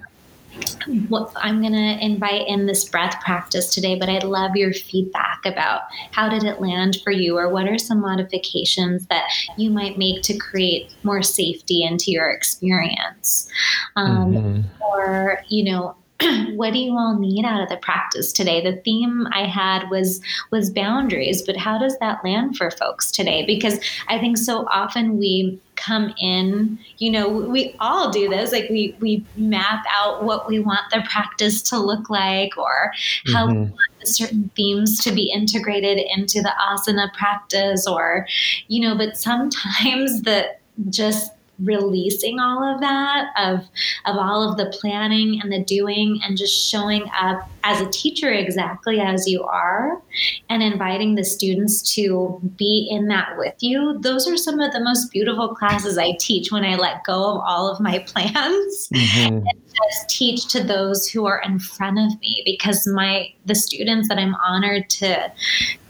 [1.09, 5.41] what I'm going to invite in this breath practice today, but I'd love your feedback
[5.45, 9.97] about how did it land for you, or what are some modifications that you might
[9.97, 13.49] make to create more safety into your experience,
[13.95, 14.83] um, mm-hmm.
[14.83, 15.95] or you know.
[16.55, 20.21] what do you all need out of the practice today the theme i had was
[20.51, 25.17] was boundaries but how does that land for folks today because i think so often
[25.17, 30.47] we come in you know we all do this like we we map out what
[30.47, 32.91] we want the practice to look like or
[33.27, 33.61] how mm-hmm.
[33.61, 38.27] we want certain themes to be integrated into the asana practice or
[38.67, 40.47] you know but sometimes the
[40.89, 43.59] just releasing all of that of
[44.05, 48.31] of all of the planning and the doing and just showing up as a teacher
[48.31, 50.01] exactly as you are
[50.49, 54.79] and inviting the students to be in that with you those are some of the
[54.79, 59.37] most beautiful classes i teach when i let go of all of my plans mm-hmm.
[59.47, 59.66] and
[60.09, 64.35] teach to those who are in front of me because my the students that i'm
[64.35, 65.31] honored to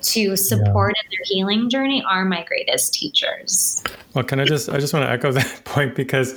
[0.02, 1.04] to support yeah.
[1.04, 3.84] in their healing journey are my greatest teachers.
[4.13, 6.34] Well, can I just I just want to echo that point because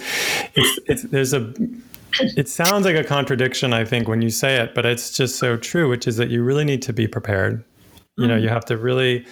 [0.54, 1.52] it's it's there's a
[2.20, 5.56] it sounds like a contradiction I think when you say it, but it's just so
[5.56, 7.64] true, which is that you really need to be prepared.
[8.20, 8.54] You know, you mm-hmm.
[8.54, 9.26] have to really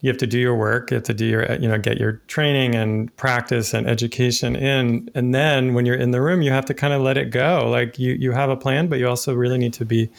[0.00, 2.12] you have to do your work, you have to do your you know, get your
[2.26, 6.64] training and practice and education in and then when you're in the room, you have
[6.66, 7.68] to kind of let it go.
[7.68, 10.10] Like you you have a plan, but you also really need to be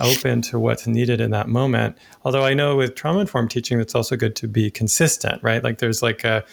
[0.00, 1.96] open to what's needed in that moment.
[2.24, 5.62] Although I know with trauma informed teaching, it's also good to be consistent, right?
[5.62, 6.44] Like there's like a,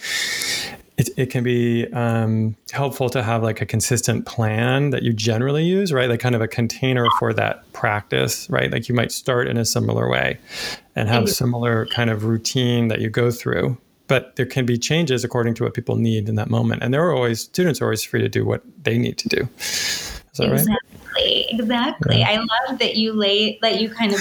[0.98, 5.64] it, it can be um, helpful to have like a consistent plan that you generally
[5.64, 6.10] use, right?
[6.10, 8.72] Like kind of a container for that practice, right?
[8.72, 10.40] Like you might start in a similar way
[10.96, 13.78] and have similar kind of routine that you go through.
[14.08, 16.82] But there can be changes according to what people need in that moment.
[16.82, 19.48] And there are always, students are always free to do what they need to do.
[19.60, 20.74] Is that exactly.
[21.16, 21.46] right?
[21.50, 24.20] exactly i love that you lay that you kind of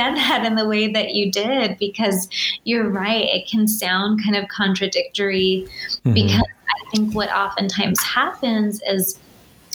[0.00, 2.28] said that in the way that you did because
[2.64, 6.14] you're right it can sound kind of contradictory mm-hmm.
[6.14, 9.18] because i think what oftentimes happens is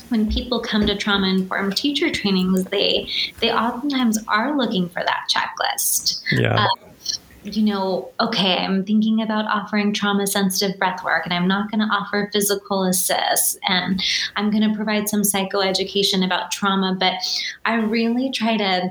[0.09, 3.07] when people come to trauma informed teacher trainings they
[3.39, 6.65] they oftentimes are looking for that checklist yeah.
[6.65, 6.69] Um,
[7.43, 11.79] you know, okay, I'm thinking about offering trauma sensitive breath work and I'm not going
[11.79, 14.01] to offer physical assist and
[14.35, 17.13] I'm going to provide some psychoeducation about trauma, but
[17.63, 18.89] I really try to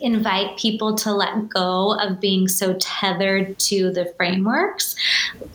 [0.00, 4.96] invite people to let go of being so tethered to the frameworks.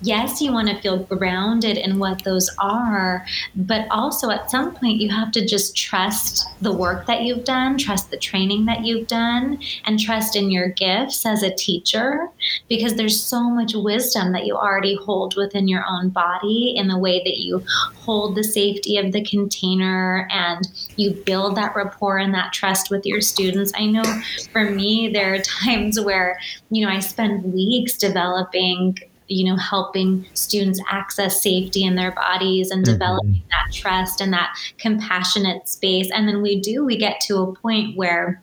[0.01, 3.25] Yes, you want to feel grounded in what those are,
[3.56, 7.77] but also at some point you have to just trust the work that you've done,
[7.77, 12.30] trust the training that you've done, and trust in your gifts as a teacher
[12.67, 16.97] because there's so much wisdom that you already hold within your own body in the
[16.97, 17.63] way that you
[17.97, 23.06] hold the safety of the container and you build that rapport and that trust with
[23.06, 23.71] your students.
[23.75, 24.04] I know
[24.52, 26.39] for me, there are times where,
[26.70, 32.70] you know, I spend weeks developing you know helping students access safety in their bodies
[32.70, 32.91] and mm-hmm.
[32.91, 37.56] developing that trust and that compassionate space and then we do we get to a
[37.56, 38.41] point where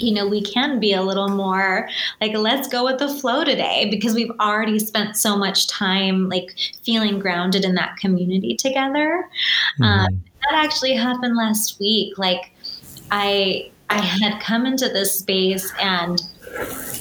[0.00, 1.88] you know, we can be a little more
[2.20, 6.56] like, let's go with the flow today because we've already spent so much time like
[6.82, 9.28] feeling grounded in that community together.
[9.80, 9.82] Mm-hmm.
[9.82, 12.16] Um, that actually happened last week.
[12.16, 12.52] Like,
[13.10, 16.22] I I had come into this space and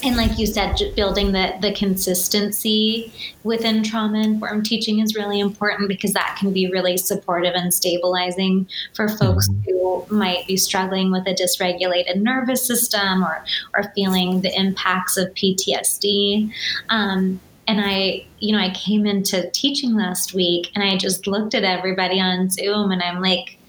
[0.04, 3.12] and like you said building the the consistency
[3.44, 8.68] within trauma informed teaching is really important because that can be really supportive and stabilizing
[8.94, 9.62] for folks mm-hmm.
[9.72, 13.44] who might be struggling with a dysregulated nervous system or
[13.76, 16.52] or feeling the impacts of PTSD
[16.90, 21.54] um, and I, you know, I came into teaching last week and I just looked
[21.54, 23.60] at everybody on Zoom and I'm like,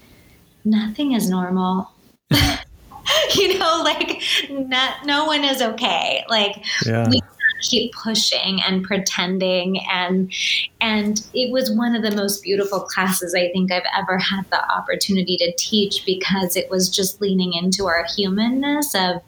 [0.65, 1.91] nothing is normal.
[3.35, 6.23] you know, like not, no one is okay.
[6.29, 7.07] Like yeah.
[7.09, 7.21] we
[7.61, 10.33] keep pushing and pretending and
[10.81, 14.71] and it was one of the most beautiful classes I think I've ever had the
[14.71, 19.21] opportunity to teach because it was just leaning into our humanness of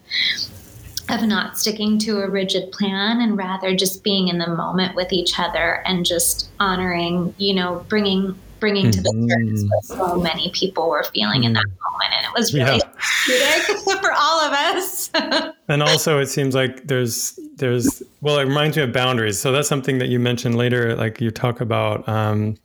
[1.09, 5.11] of not sticking to a rigid plan and rather just being in the moment with
[5.11, 9.67] each other and just honoring, you know, bringing bringing to the surface mm-hmm.
[9.67, 11.91] what so many people were feeling in that mm.
[11.91, 12.13] moment.
[12.13, 12.81] And it was really
[13.27, 13.59] yeah.
[14.01, 15.11] for all of us.
[15.67, 19.39] and also it seems like there's there's well it reminds me of boundaries.
[19.39, 22.57] So that's something that you mentioned later, like you talk about um,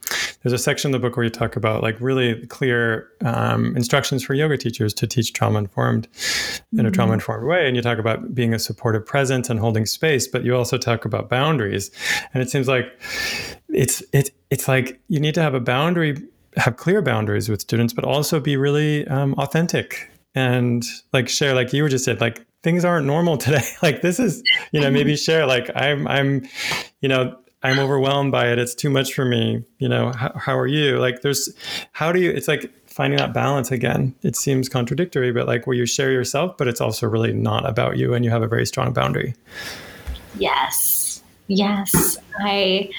[0.43, 4.25] there's a section in the book where you talk about like really clear um, instructions
[4.25, 6.09] for yoga teachers to teach trauma informed
[6.73, 7.67] in a trauma informed way.
[7.67, 11.05] And you talk about being a supportive presence and holding space, but you also talk
[11.05, 11.91] about boundaries.
[12.33, 12.87] And it seems like
[13.69, 16.17] it's it's it's like you need to have a boundary,
[16.57, 21.73] have clear boundaries with students, but also be really um, authentic and like share, like
[21.73, 23.65] you were just said, like things aren't normal today.
[23.83, 24.43] like this is,
[24.73, 26.49] you know, maybe share, like I'm, I'm,
[27.01, 28.59] you know, I'm overwhelmed by it.
[28.59, 29.65] It's too much for me.
[29.79, 30.99] You know, how, how are you?
[30.99, 31.53] Like there's,
[31.93, 34.15] how do you, it's like finding that balance again.
[34.23, 37.97] It seems contradictory, but like where you share yourself, but it's also really not about
[37.97, 39.35] you and you have a very strong boundary.
[40.39, 41.23] Yes.
[41.49, 42.19] Yes.
[42.41, 42.91] I,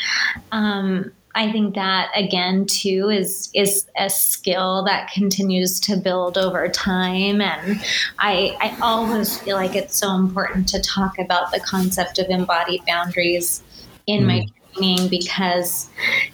[0.51, 6.67] um, I think that again too is is a skill that continues to build over
[6.67, 7.79] time and
[8.19, 12.81] I I always feel like it's so important to talk about the concept of embodied
[12.85, 13.63] boundaries
[14.05, 14.27] in mm.
[14.27, 15.89] my training because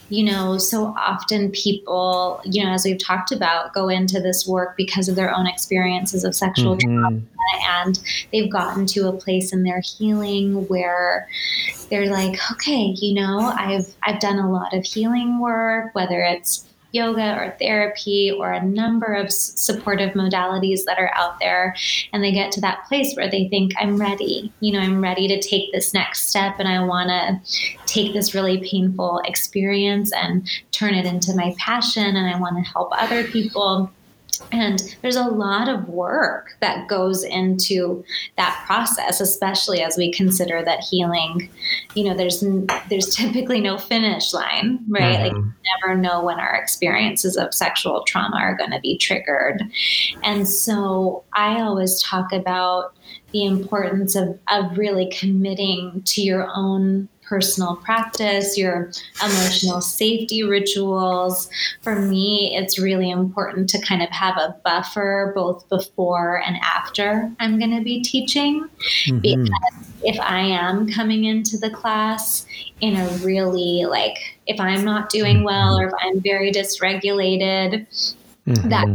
[0.09, 4.75] you know so often people you know as we've talked about go into this work
[4.75, 6.99] because of their own experiences of sexual mm-hmm.
[6.99, 7.21] trauma
[7.69, 7.99] and
[8.31, 11.27] they've gotten to a place in their healing where
[11.89, 16.65] they're like okay you know i've i've done a lot of healing work whether it's
[16.95, 21.75] yoga or therapy or a number of supportive modalities that are out there.
[22.13, 24.51] And they get to that place where they think, I'm ready.
[24.61, 28.33] You know, I'm ready to take this next step and I want to take this
[28.33, 33.25] really painful experience and turn it into my passion and I want to help other
[33.25, 33.91] people.
[34.51, 38.03] And there's a lot of work that goes into
[38.37, 41.49] that process, especially as we consider that healing,
[41.93, 42.43] you know, there's
[42.89, 45.03] there's typically no finish line, right?
[45.03, 45.23] Mm-hmm.
[45.23, 49.63] Like you never know when our experiences of sexual trauma are going to be triggered.
[50.23, 52.95] And so I always talk about
[53.31, 58.91] the importance of, of really committing to your own personal practice, your
[59.23, 61.49] emotional safety rituals.
[61.81, 67.31] For me, it's really important to kind of have a buffer both before and after
[67.39, 68.67] I'm going to be teaching.
[69.07, 69.19] Mm-hmm.
[69.19, 69.49] Because
[70.03, 72.45] if I am coming into the class
[72.81, 77.87] in a really like, if I'm not doing well or if I'm very dysregulated,
[78.47, 78.69] mm-hmm.
[78.69, 78.87] that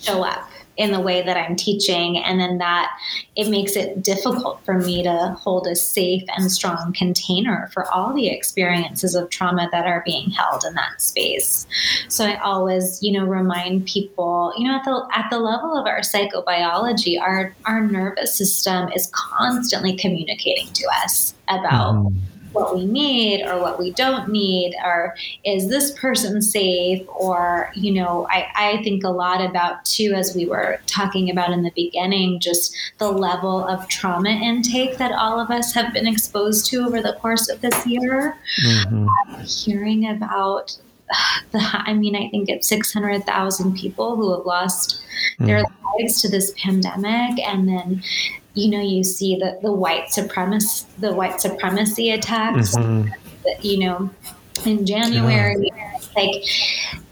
[0.00, 2.16] show up in the way that I'm teaching.
[2.16, 2.90] And then that
[3.36, 8.14] it makes it difficult for me to hold a safe and strong container for all
[8.14, 11.66] the experiences of trauma that are being held in that space.
[12.08, 15.86] So I always, you know, remind people, you know, at the at the level of
[15.86, 22.16] our psychobiology, our our nervous system is constantly communicating to us about mm
[22.52, 27.92] what we need or what we don't need or is this person safe or you
[27.92, 31.72] know I, I think a lot about too as we were talking about in the
[31.74, 36.84] beginning just the level of trauma intake that all of us have been exposed to
[36.84, 39.42] over the course of this year mm-hmm.
[39.44, 40.76] hearing about
[41.52, 45.02] the I mean, I think it's 600,000 people who have lost
[45.38, 45.46] mm.
[45.46, 45.62] their
[45.98, 47.38] lives to this pandemic.
[47.46, 48.02] And then,
[48.54, 53.10] you know, you see the, the white supremacy, the white supremacy attacks, mm-hmm.
[53.60, 54.10] you know,
[54.64, 55.70] in January.
[55.74, 55.86] Yeah.
[56.16, 56.44] Like,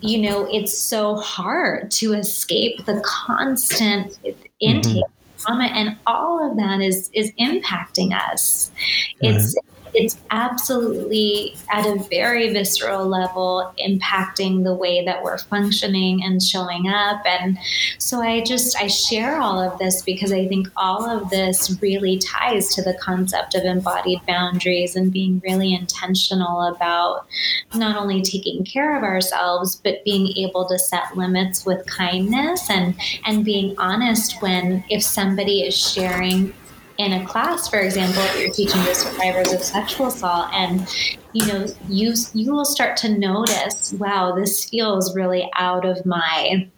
[0.01, 4.19] you know, it's so hard to escape the constant
[4.61, 5.39] intake mm-hmm.
[5.39, 8.73] trauma, and all of that is is impacting us.
[9.21, 9.57] It's
[9.95, 16.89] it's absolutely at a very visceral level impacting the way that we're functioning and showing
[16.89, 17.25] up.
[17.27, 17.59] And
[17.99, 22.19] so i just i share all of this because i think all of this really
[22.19, 27.27] ties to the concept of embodied boundaries and being really intentional about
[27.75, 32.95] not only taking care of ourselves but being able to set limits with kindness and
[33.27, 36.53] and being honest when if somebody is sharing
[36.99, 40.87] in a class, for example, you're teaching the survivors of sexual assault, and
[41.33, 46.69] you know, you you will start to notice, wow, this feels really out of my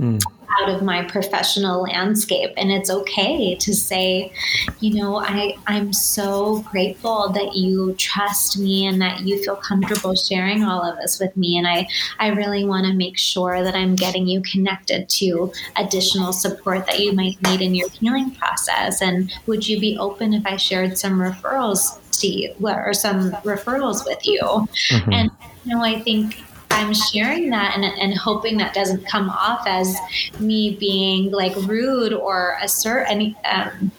[0.00, 0.22] mm.
[0.60, 2.52] out of my professional landscape.
[2.56, 4.32] And it's okay to say
[4.80, 10.14] you know i i'm so grateful that you trust me and that you feel comfortable
[10.14, 11.58] sharing all of this with me.
[11.58, 11.86] And i
[12.18, 17.00] i really want to make sure that i'm getting you connected to additional support that
[17.00, 19.00] you might need in your healing process.
[19.02, 24.04] And would you be open if i shared some referrals to you or some referrals
[24.04, 24.40] with you?
[24.40, 25.12] Mm-hmm.
[25.12, 25.30] and
[25.64, 26.42] you know i think
[26.78, 29.96] I'm sharing that and, and hoping that doesn't come off as
[30.38, 33.90] me being like rude or assert any um,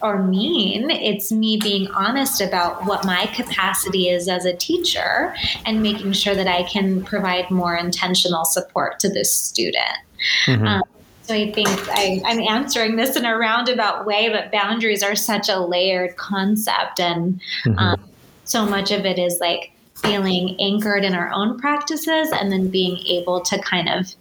[0.00, 0.90] or mean.
[0.90, 5.34] It's me being honest about what my capacity is as a teacher
[5.66, 9.98] and making sure that I can provide more intentional support to this student.
[10.46, 10.66] Mm-hmm.
[10.66, 10.82] Um,
[11.22, 15.50] so I think I, am answering this in a roundabout way, but boundaries are such
[15.50, 17.78] a layered concept, and mm-hmm.
[17.78, 18.00] um,
[18.44, 19.72] so much of it is like
[20.02, 24.14] feeling anchored in our own practices and then being able to kind of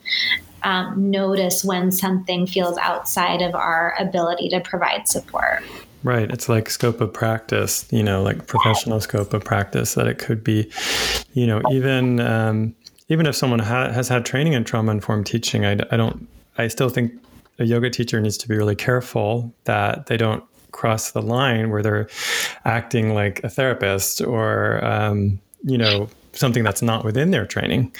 [0.63, 5.63] um, notice when something feels outside of our ability to provide support.
[6.03, 6.29] Right.
[6.29, 10.43] It's like scope of practice, you know, like professional scope of practice that it could
[10.43, 10.71] be,
[11.33, 12.75] you know, even, um,
[13.09, 16.67] even if someone ha- has had training in trauma informed teaching, I, I don't, I
[16.67, 17.13] still think
[17.59, 21.81] a yoga teacher needs to be really careful that they don't cross the line where
[21.81, 22.09] they're
[22.65, 27.93] acting like a therapist or, um, you know something that's not within their training.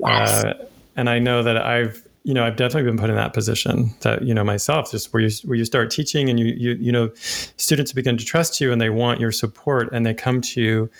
[0.00, 0.44] Yes.
[0.44, 0.66] Uh,
[0.96, 4.22] and I know that I've you know I've definitely been put in that position that
[4.22, 7.10] you know myself just where you where you start teaching and you you you know
[7.56, 10.90] students begin to trust you and they want your support and they come to you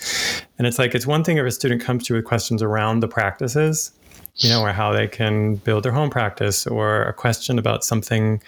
[0.58, 3.00] and it's like it's one thing if a student comes to you with questions around
[3.00, 3.92] the practices
[4.36, 8.42] you know or how they can build their home practice or a question about something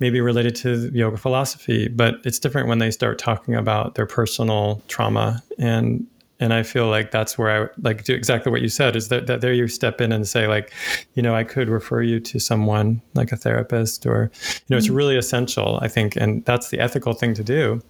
[0.00, 4.82] maybe related to yoga philosophy but it's different when they start talking about their personal
[4.88, 6.04] trauma and
[6.42, 9.26] and i feel like that's where i like do exactly what you said is that,
[9.28, 10.72] that there you step in and say like
[11.14, 14.86] you know i could refer you to someone like a therapist or you know it's
[14.86, 14.96] mm-hmm.
[14.96, 17.80] really essential i think and that's the ethical thing to do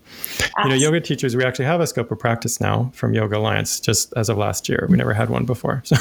[0.63, 3.81] you know yoga teachers we actually have a scope of practice now from yoga alliance
[3.81, 5.97] just as of last year we never had one before so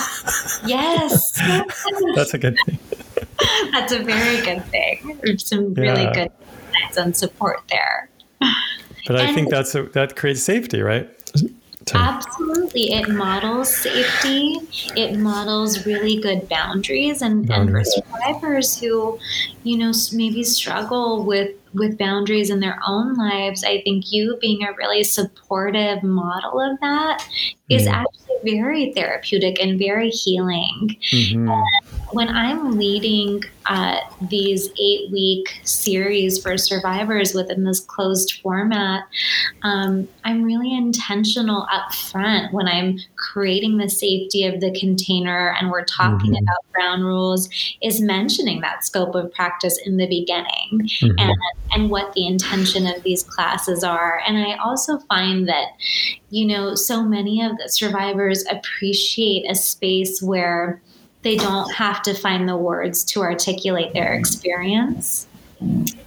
[0.66, 1.32] yes
[2.16, 2.78] that's a good thing
[3.72, 6.14] that's a very good thing There's some really yeah.
[6.14, 6.32] good
[6.98, 8.10] and support there
[9.08, 11.10] but and I think that's a, that creates safety, right?
[11.94, 12.94] Absolutely.
[12.94, 14.60] It models safety.
[14.96, 17.22] It models really good boundaries.
[17.22, 17.94] And, boundaries.
[17.96, 19.20] and for survivors who,
[19.64, 24.64] you know, maybe struggle with, with boundaries in their own lives, I think you being
[24.64, 27.28] a really supportive model of that
[27.70, 27.92] is mm.
[27.92, 30.96] actually very therapeutic and very healing.
[31.12, 31.50] Mm-hmm.
[32.12, 33.98] when I'm leading uh,
[34.30, 39.04] these eight week series for survivors within this closed format,
[39.62, 45.70] um, I'm really intentional up front when I'm creating the safety of the container and
[45.70, 46.44] we're talking mm-hmm.
[46.44, 47.50] about ground rules,
[47.82, 51.20] is mentioning that scope of practice in the beginning mm-hmm.
[51.20, 51.38] and,
[51.72, 54.22] and what the intention of these classes are.
[54.28, 55.68] And I also find that,
[56.30, 60.82] you know, so many of the survivors appreciate a space where
[61.24, 65.28] they don't have to find the words to articulate their experience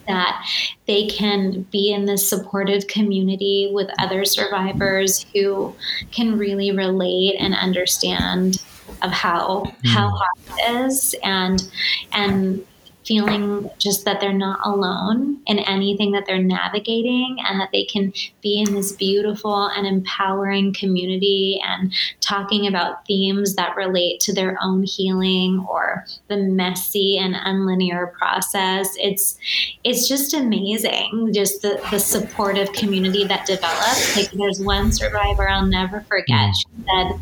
[0.06, 0.46] that
[0.86, 5.74] they can be in this supportive community with other survivors who
[6.10, 8.62] can really relate and understand
[9.02, 9.88] of how mm.
[9.88, 11.70] how hard it is and
[12.12, 12.64] and
[13.04, 18.12] feeling just that they're not alone in anything that they're navigating and that they can
[18.42, 24.56] be in this beautiful and empowering community and talking about themes that relate to their
[24.62, 28.88] own healing or the messy and unlinear process.
[28.98, 29.38] It's
[29.84, 34.16] it's just amazing, just the, the supportive community that develops.
[34.16, 36.50] Like there's one survivor I'll never forget.
[36.50, 36.54] Mm.
[36.54, 37.20] She said,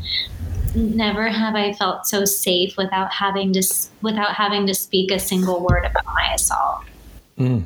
[0.74, 3.62] never have I felt so safe without having to
[4.02, 6.84] without having to speak a single word about my assault.
[7.38, 7.64] Mm.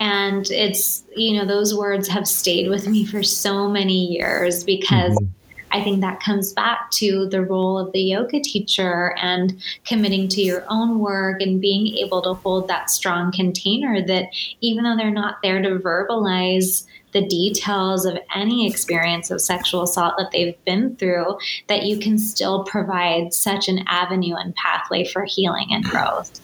[0.00, 5.14] And it's you know those words have stayed with me for so many years because
[5.14, 5.32] mm-hmm.
[5.70, 10.40] I think that comes back to the role of the yoga teacher and committing to
[10.40, 14.28] your own work and being able to hold that strong container that
[14.60, 20.14] even though they're not there to verbalize the details of any experience of sexual assault
[20.18, 21.38] that they've been through,
[21.68, 26.40] that you can still provide such an avenue and pathway for healing and growth.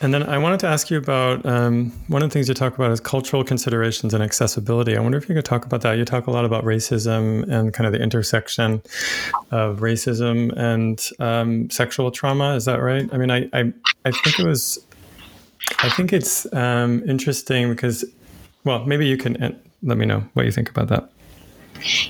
[0.00, 2.74] And then I wanted to ask you about um, one of the things you talk
[2.74, 4.94] about is cultural considerations and accessibility.
[4.94, 5.96] I wonder if you could talk about that.
[5.96, 8.82] You talk a lot about racism and kind of the intersection
[9.50, 12.54] of racism and um, sexual trauma.
[12.56, 13.08] Is that right?
[13.10, 13.72] I mean, I, I,
[14.04, 14.84] I think it was,
[15.78, 18.04] I think it's um, interesting because
[18.66, 19.52] well, maybe you can uh,
[19.82, 21.10] let me know what you think about that.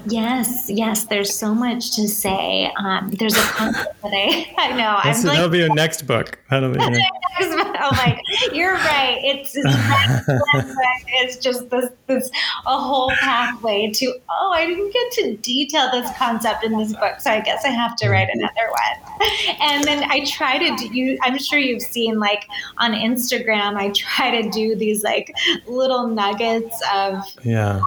[0.07, 1.05] Yes, yes.
[1.05, 2.71] There's so much to say.
[2.79, 4.97] Um, there's a concept that I, I know.
[5.03, 6.39] I'm that'll be your next book.
[6.51, 7.07] That'll be your next.
[7.41, 8.21] oh my,
[8.53, 9.19] you're right.
[9.23, 10.77] It's it's,
[11.09, 12.31] it's just this, this
[12.67, 14.15] a whole pathway to.
[14.31, 17.69] Oh, I didn't get to detail this concept in this book, so I guess I
[17.69, 19.17] have to write another one.
[19.61, 20.95] And then I try to do.
[20.95, 22.47] You, I'm sure you've seen like
[22.79, 23.77] on Instagram.
[23.77, 25.35] I try to do these like
[25.67, 27.81] little nuggets of yeah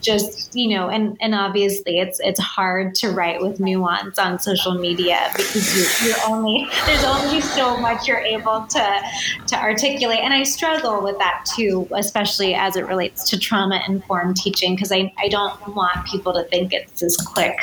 [0.00, 4.74] just you know and and obviously it's it's hard to write with nuance on social
[4.74, 9.02] media because you, you're only there's only so much you're able to
[9.46, 14.36] to articulate and i struggle with that too especially as it relates to trauma informed
[14.36, 17.58] teaching because I, I don't want people to think it's this quick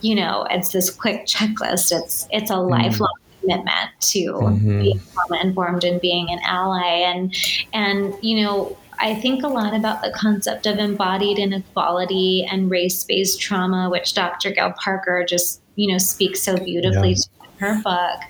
[0.00, 2.70] you know it's this quick checklist it's it's a mm.
[2.70, 4.80] lifelong commitment to mm-hmm.
[4.80, 7.34] being trauma informed and being an ally and
[7.72, 13.40] and you know I think a lot about the concept of embodied inequality and race-based
[13.40, 14.50] trauma, which Dr.
[14.50, 17.44] Gail Parker just you know speaks so beautifully yeah.
[17.44, 18.20] in her book.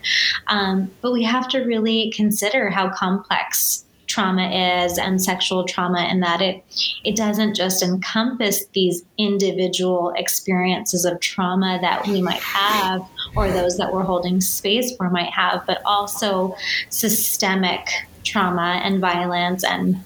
[0.49, 6.23] Um, but we have to really consider how complex trauma is and sexual trauma and
[6.23, 6.64] that it
[7.05, 13.03] it doesn't just encompass these individual experiences of trauma that we might have
[13.35, 16.57] or those that we're holding space for might have but also
[16.89, 17.89] systemic
[18.23, 20.03] trauma and violence and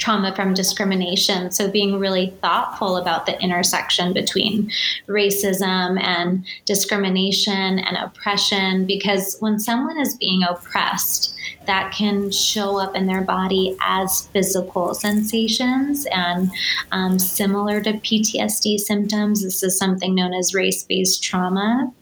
[0.00, 1.52] trauma from discrimination.
[1.52, 4.70] So, being really thoughtful about the intersection between
[5.06, 11.34] racism and discrimination and oppression, because when someone is being oppressed,
[11.66, 16.50] that can show up in their body as physical sensations and
[16.90, 19.42] um, similar to PTSD symptoms.
[19.42, 21.92] This is something known as race based trauma.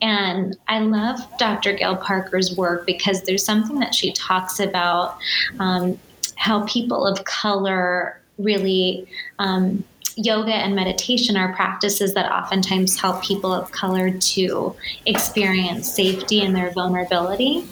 [0.00, 1.72] And I love Dr.
[1.72, 5.18] Gail Parker's work because there's something that she talks about
[5.58, 5.98] um,
[6.38, 9.06] how people of color really
[9.40, 9.84] um,
[10.16, 14.74] yoga and meditation are practices that oftentimes help people of color to
[15.04, 17.64] experience safety in their vulnerability.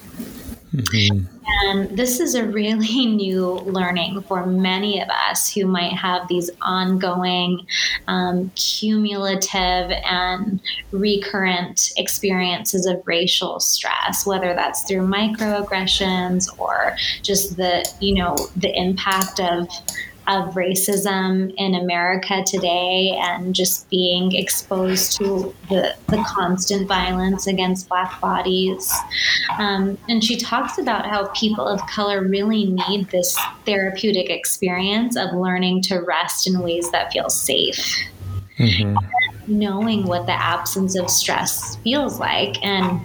[0.77, 1.25] Mm-hmm.
[1.65, 6.51] And this is a really new learning for many of us who might have these
[6.61, 7.67] ongoing,
[8.09, 10.61] um, cumulative, and
[10.93, 18.73] recurrent experiences of racial stress, whether that's through microaggressions or just the, you know, the
[18.79, 19.69] impact of
[20.29, 27.89] of racism in America today and just being exposed to the, the constant violence against
[27.89, 28.93] Black bodies.
[29.59, 35.33] Um, and she talks about how people of color really need this therapeutic experience of
[35.33, 37.97] learning to rest in ways that feel safe.
[38.59, 38.97] Mm-hmm.
[39.47, 43.01] Knowing what the absence of stress feels like and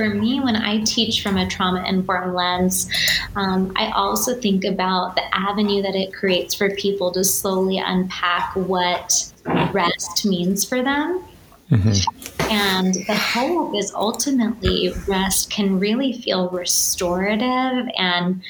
[0.00, 2.88] for me, when I teach from a trauma informed lens,
[3.36, 8.56] um, I also think about the avenue that it creates for people to slowly unpack
[8.56, 9.30] what
[9.74, 11.22] rest means for them.
[11.70, 12.50] Mm-hmm.
[12.50, 18.42] And the hope is ultimately rest can really feel restorative and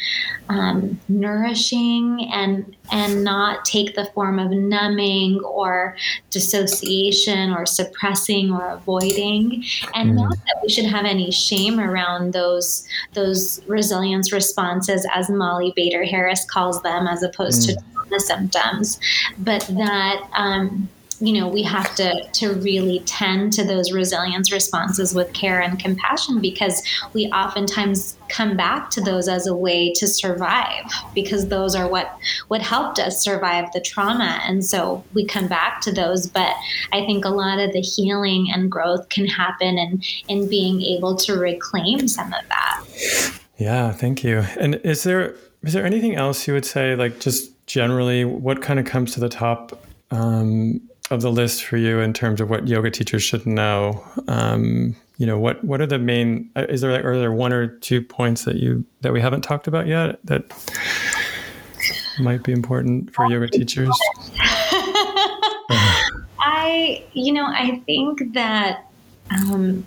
[0.49, 5.97] um, nourishing and and not take the form of numbing or
[6.31, 9.65] dissociation or suppressing or avoiding
[9.95, 10.15] and mm.
[10.15, 16.05] not that we should have any shame around those those resilience responses as Molly Boeder
[16.05, 17.75] Harris calls them as opposed mm.
[17.75, 18.99] to the symptoms
[19.39, 20.89] but that um,
[21.21, 25.79] you know we have to to really tend to those resilience responses with care and
[25.79, 31.75] compassion because we oftentimes come back to those as a way to survive because those
[31.75, 32.17] are what
[32.49, 34.41] what helped us survive the trauma.
[34.45, 36.27] And so we come back to those.
[36.27, 36.55] But
[36.93, 41.17] i think a lot of the healing and growth can happen in in being able
[41.17, 42.85] to reclaim some of that.
[43.59, 44.45] Yeah thank you.
[44.59, 48.81] And is there is there anything else you would say like just generally what kind
[48.81, 49.79] of comes to the top
[50.11, 50.81] um,
[51.11, 54.05] of the list for you in terms of what yoga teachers should know?
[54.29, 56.51] Um, you know, what what are the main?
[56.57, 59.43] Uh, is there like are there one or two points that you that we haven't
[59.43, 60.53] talked about yet that
[62.19, 63.95] might be important for yoga teachers?
[66.39, 68.87] I, you know, I think that
[69.31, 69.85] um,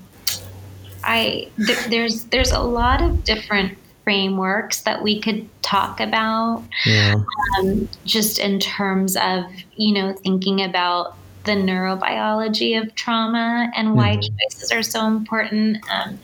[1.03, 7.15] I th- there's there's a lot of different frameworks that we could talk about yeah.
[7.57, 9.45] um, just in terms of
[9.75, 14.35] you know thinking about the neurobiology of trauma and why mm-hmm.
[14.37, 16.17] choices are so important um,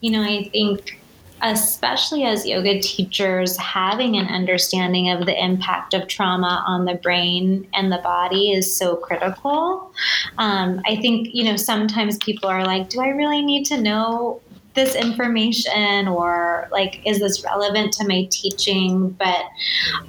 [0.00, 1.00] you know i think
[1.42, 7.66] especially as yoga teachers having an understanding of the impact of trauma on the brain
[7.74, 9.92] and the body is so critical
[10.38, 14.40] um, i think you know sometimes people are like do i really need to know
[14.74, 19.10] this information or like is this relevant to my teaching?
[19.10, 19.44] But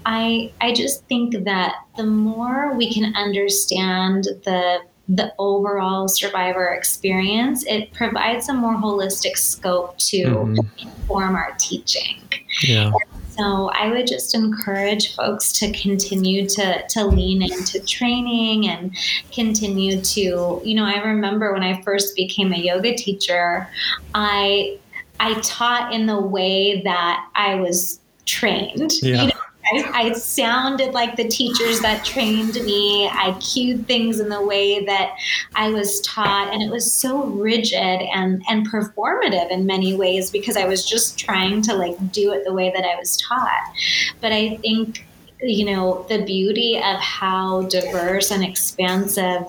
[0.05, 7.63] i i just think that the more we can understand the the overall survivor experience
[7.67, 10.87] it provides a more holistic scope to mm-hmm.
[10.87, 12.21] inform our teaching.
[12.63, 12.91] Yeah
[13.37, 18.95] so I would just encourage folks to continue to to lean into training and
[19.31, 23.67] continue to, you know, I remember when I first became a yoga teacher,
[24.13, 24.77] I
[25.19, 28.93] I taught in the way that I was trained.
[29.01, 29.23] Yeah.
[29.23, 29.33] You know,
[29.73, 33.07] I, I, sounded like the teachers that trained me.
[33.07, 35.15] I cued things in the way that
[35.55, 40.57] I was taught, and it was so rigid and and performative in many ways because
[40.57, 43.73] I was just trying to like do it the way that I was taught.
[44.21, 45.05] But I think
[45.41, 49.43] you know the beauty of how diverse and expansive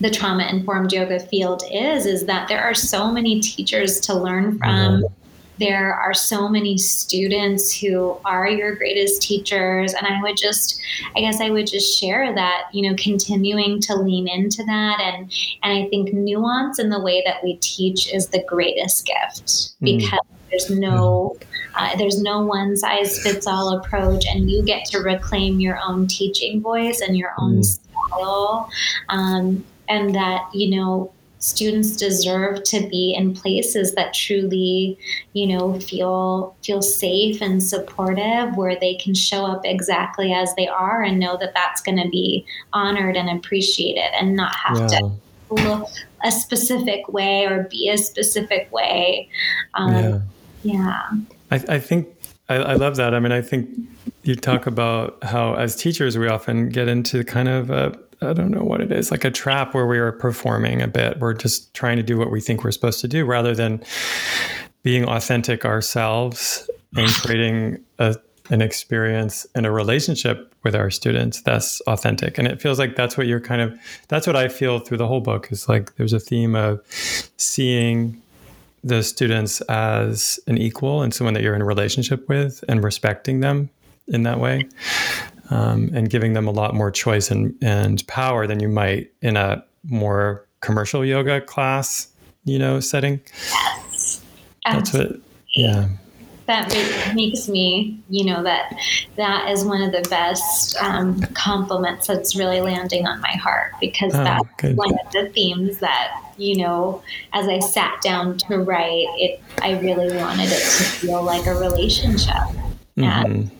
[0.00, 4.58] the trauma informed yoga field is is that there are so many teachers to learn
[4.58, 5.02] from.
[5.02, 5.22] Mm-hmm
[5.58, 10.80] there are so many students who are your greatest teachers and i would just
[11.16, 15.32] i guess i would just share that you know continuing to lean into that and
[15.62, 19.98] and i think nuance in the way that we teach is the greatest gift mm.
[19.98, 20.50] because mm.
[20.50, 21.36] there's no
[21.78, 26.06] uh, there's no one size fits all approach and you get to reclaim your own
[26.06, 27.64] teaching voice and your own mm.
[27.64, 28.70] style
[29.10, 31.12] um, and that you know
[31.46, 34.98] students deserve to be in places that truly
[35.32, 40.66] you know feel feel safe and supportive where they can show up exactly as they
[40.66, 44.98] are and know that that's going to be honored and appreciated and not have yeah.
[44.98, 45.10] to
[45.50, 45.88] look
[46.24, 49.28] a specific way or be a specific way
[49.74, 50.20] um, yeah,
[50.64, 51.10] yeah.
[51.52, 52.08] I, I think
[52.48, 53.70] I, I love that i mean i think
[54.24, 58.50] you talk about how as teachers we often get into kind of a I don't
[58.50, 61.18] know what it is, like a trap where we are performing a bit.
[61.18, 63.82] We're just trying to do what we think we're supposed to do rather than
[64.82, 68.16] being authentic ourselves and creating a,
[68.50, 72.38] an experience and a relationship with our students that's authentic.
[72.38, 75.06] And it feels like that's what you're kind of, that's what I feel through the
[75.06, 76.80] whole book is like there's a theme of
[77.36, 78.20] seeing
[78.82, 83.40] the students as an equal and someone that you're in a relationship with and respecting
[83.40, 83.68] them
[84.08, 84.68] in that way
[85.50, 89.36] um, and giving them a lot more choice and, and power than you might in
[89.36, 92.08] a more commercial yoga class,
[92.44, 93.20] you know, setting.
[93.50, 94.22] Yes.
[94.64, 95.20] That's what,
[95.54, 95.88] yeah.
[96.46, 96.68] That
[97.16, 98.72] makes me, you know, that
[99.16, 104.14] that is one of the best um, compliments that's really landing on my heart because
[104.14, 104.76] oh, that's good.
[104.76, 109.80] one of the themes that, you know, as I sat down to write, it I
[109.80, 112.34] really wanted it to feel like a relationship.
[112.96, 113.02] Mm-hmm.
[113.04, 113.50] And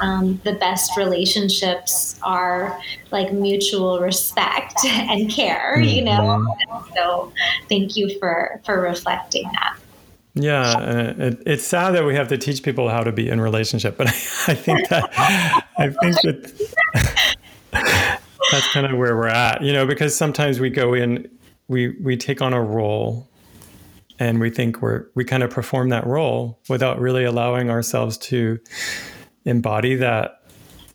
[0.00, 2.80] um, the best relationships are
[3.10, 6.44] like mutual respect and care, you know.
[6.70, 6.94] Mm-hmm.
[6.94, 7.32] so,
[7.68, 9.78] thank you for for reflecting that.
[10.38, 13.40] Yeah, uh, it, it's sad that we have to teach people how to be in
[13.40, 14.10] relationship, but I,
[14.48, 17.16] I think that I think that
[18.52, 21.28] that's kind of where we're at, you know, because sometimes we go in,
[21.68, 23.26] we we take on a role
[24.18, 28.58] and we think we're we kind of perform that role without really allowing ourselves to
[29.46, 30.42] embody that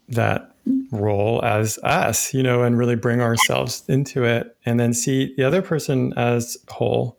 [0.10, 0.54] that
[0.92, 5.44] role as us you know and really bring ourselves into it and then see the
[5.44, 7.18] other person as whole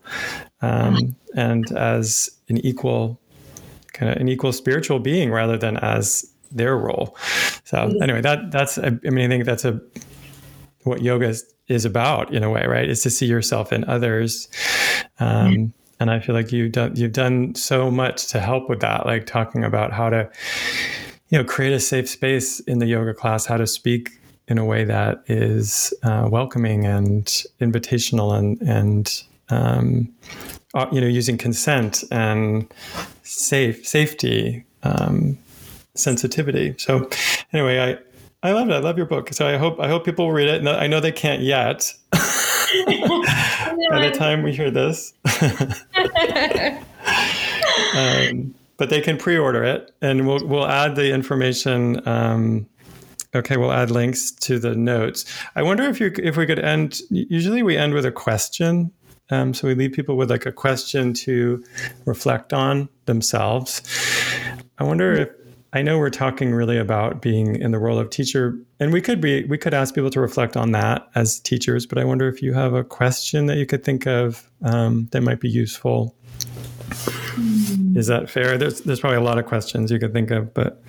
[0.61, 3.21] um, and as an equal
[3.93, 7.17] kind of an equal spiritual being rather than as their role
[7.65, 9.81] so anyway that that's i mean i think that's a
[10.85, 12.89] what yoga is, is about in a way, right?
[12.89, 14.49] Is to see yourself in others.
[15.21, 19.07] Um, and I feel like you've done you've done so much to help with that,
[19.07, 20.29] like talking about how to,
[21.33, 24.67] you know, create a safe space in the yoga class, how to speak in a
[24.67, 27.25] way that is uh, welcoming and
[27.59, 30.13] invitational and and um,
[30.75, 32.71] uh, you know using consent and
[33.23, 35.39] safe safety um,
[35.95, 36.75] sensitivity.
[36.77, 37.09] So
[37.55, 37.97] anyway, I
[38.47, 38.75] I love it.
[38.75, 39.33] I love your book.
[39.33, 40.69] So I hope I hope people will read it.
[40.69, 41.95] I know they can't yet.
[42.13, 45.15] By the time we hear this.
[47.97, 52.03] um, but they can pre-order it, and we'll we'll add the information.
[52.05, 52.67] Um,
[53.33, 55.25] okay, we'll add links to the notes.
[55.55, 56.99] I wonder if you if we could end.
[57.09, 58.91] Usually, we end with a question.
[59.31, 61.63] Um, so we leave people with like a question to
[62.07, 63.83] reflect on themselves.
[64.79, 65.29] I wonder if
[65.73, 69.21] I know we're talking really about being in the role of teacher, and we could
[69.21, 71.87] be we could ask people to reflect on that as teachers.
[71.87, 75.21] But I wonder if you have a question that you could think of um, that
[75.21, 76.17] might be useful.
[77.73, 77.97] Mm.
[77.97, 78.59] Is that fair?
[78.59, 80.83] There's there's probably a lot of questions you could think of, but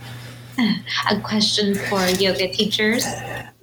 [0.58, 3.06] a question for yoga teachers.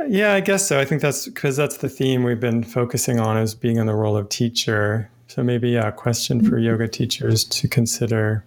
[0.08, 0.80] Yeah, I guess so.
[0.80, 3.94] I think that's because that's the theme we've been focusing on is being in the
[3.94, 5.10] role of teacher.
[5.28, 8.44] So maybe a question for yoga teachers to consider.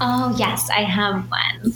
[0.00, 1.72] Oh, yes, I have one.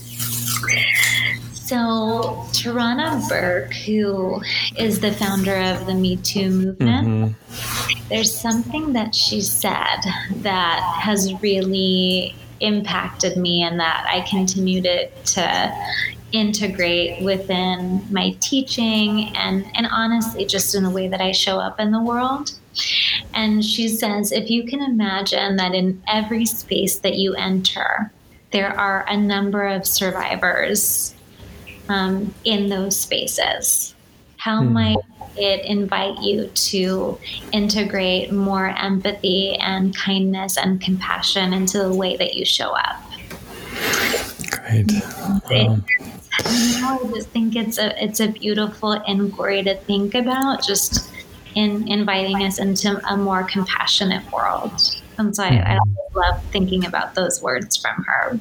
[1.68, 4.40] So, Tarana Burke, who
[4.78, 7.06] is the founder of the Me Too movement,
[7.36, 8.08] mm-hmm.
[8.08, 9.98] there's something that she said
[10.36, 15.92] that has really impacted me and that I continue to, to
[16.32, 21.78] integrate within my teaching and, and honestly just in the way that I show up
[21.78, 22.52] in the world.
[23.34, 28.10] And she says, if you can imagine that in every space that you enter,
[28.52, 31.14] there are a number of survivors
[31.88, 33.94] um, in those spaces.
[34.38, 34.72] How hmm.
[34.72, 34.98] might
[35.36, 37.18] it invite you to
[37.52, 43.02] integrate more empathy and kindness and compassion into the way that you show up?
[44.50, 44.90] Great.
[45.22, 45.84] Um,
[46.44, 50.64] I just think it's a it's a beautiful inquiry to think about.
[50.64, 51.12] Just
[51.54, 54.72] in inviting us into a more compassionate world.
[55.18, 55.78] And so I, I
[56.14, 58.38] love thinking about those words from her.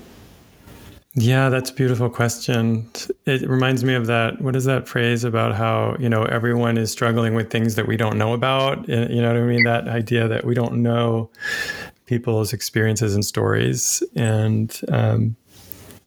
[1.20, 2.88] Yeah, that's a beautiful question.
[3.26, 4.40] It reminds me of that.
[4.40, 7.98] What is that phrase about how, you know, everyone is struggling with things that we
[7.98, 8.88] don't know about?
[8.88, 9.64] You know what I mean?
[9.64, 11.32] That idea that we don't know
[12.06, 14.04] people's experiences and stories.
[14.16, 15.36] And, um,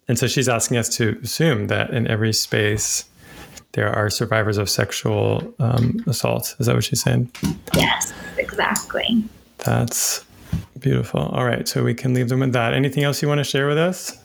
[0.06, 3.04] and so she's asking us to assume that in every space,
[3.72, 6.54] there are survivors of sexual um, assault.
[6.60, 7.32] Is that what she's saying?
[7.74, 9.24] Yes, exactly.
[9.58, 10.24] That's
[10.78, 11.20] beautiful.
[11.20, 12.74] All right, so we can leave them with that.
[12.74, 14.19] Anything else you want to share with us?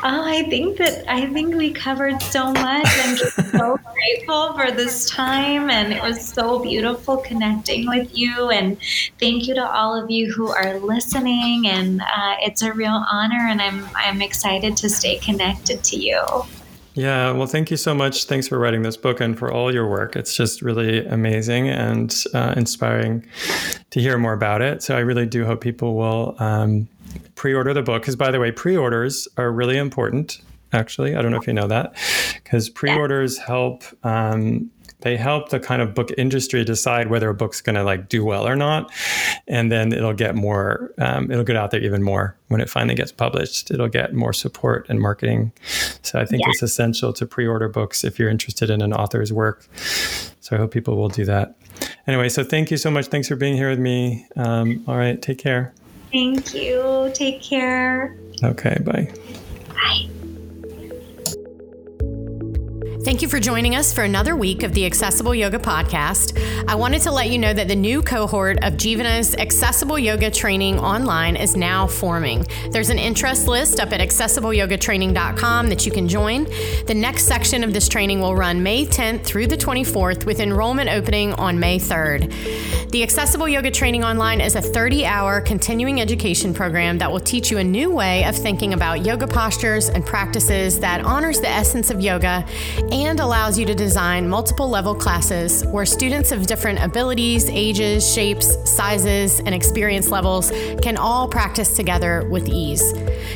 [0.00, 2.86] Oh, I think that I think we covered so much.
[2.86, 8.50] I'm just so grateful for this time, and it was so beautiful connecting with you.
[8.50, 8.76] And
[9.18, 11.66] thank you to all of you who are listening.
[11.66, 16.22] And uh, it's a real honor, and I'm I'm excited to stay connected to you.
[16.98, 18.24] Yeah, well, thank you so much.
[18.24, 20.16] Thanks for writing this book and for all your work.
[20.16, 23.24] It's just really amazing and uh, inspiring
[23.90, 24.82] to hear more about it.
[24.82, 26.88] So I really do hope people will um,
[27.36, 28.02] pre order the book.
[28.02, 30.40] Because, by the way, pre orders are really important,
[30.72, 31.14] actually.
[31.14, 31.94] I don't know if you know that,
[32.42, 33.84] because pre orders help.
[34.02, 34.68] Um,
[35.00, 38.24] they help the kind of book industry decide whether a book's going to like do
[38.24, 38.90] well or not
[39.46, 42.36] and then it'll get more um, it'll get out there even more.
[42.48, 45.52] When it finally gets published it'll get more support and marketing.
[46.02, 46.50] So i think yeah.
[46.50, 49.66] it's essential to pre-order books if you're interested in an author's work.
[50.40, 51.56] So i hope people will do that.
[52.06, 53.06] Anyway so thank you so much.
[53.06, 54.26] Thanks for being here with me.
[54.36, 55.74] Um, all right take care.
[56.12, 57.10] Thank you.
[57.14, 58.16] Take care.
[58.42, 59.12] Okay bye.
[59.68, 60.08] Bye
[63.08, 66.38] Thank you for joining us for another week of the Accessible Yoga Podcast.
[66.68, 70.78] I wanted to let you know that the new cohort of Jivana's Accessible Yoga Training
[70.78, 72.44] online is now forming.
[72.70, 76.44] There's an interest list up at accessibleyogatraining.com that you can join.
[76.84, 80.90] The next section of this training will run May 10th through the 24th with enrollment
[80.90, 82.90] opening on May 3rd.
[82.90, 87.50] The Accessible Yoga Training Online is a 30 hour continuing education program that will teach
[87.50, 91.90] you a new way of thinking about yoga postures and practices that honors the essence
[91.90, 92.46] of yoga
[93.04, 98.56] and allows you to design multiple level classes where students of different abilities, ages, shapes,
[98.68, 100.50] sizes, and experience levels
[100.82, 102.92] can all practice together with ease.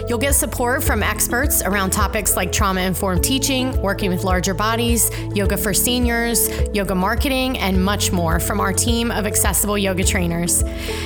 [0.08, 5.10] You'll get support from experts around topics like trauma informed teaching, working with larger bodies,
[5.34, 10.62] yoga for seniors, yoga marketing, and much more from our team of accessible yoga trainers.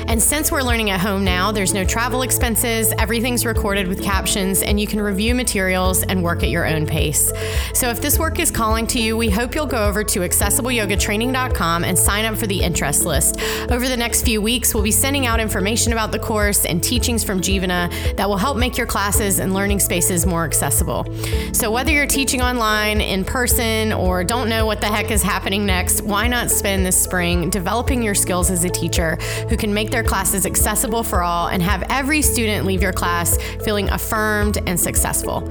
[0.09, 4.63] And since we're learning at home now, there's no travel expenses, everything's recorded with captions,
[4.63, 7.33] and you can review materials and work at your own pace.
[7.75, 10.21] So if this work is is calling to you, we hope you'll go over to
[10.21, 13.41] accessibleyogatraining.com and sign up for the interest list.
[13.71, 17.25] Over the next few weeks, we'll be sending out information about the course and teachings
[17.25, 21.07] from Jivana that will help make your classes and learning spaces more accessible.
[21.53, 25.67] So, whether you're teaching online, in person, or don't know what the heck is happening
[25.67, 29.17] next, why not spend this spring developing your skills as a teacher
[29.49, 33.39] who can make their classes accessible for all and have every student leave your class
[33.65, 35.49] feeling affirmed and successful?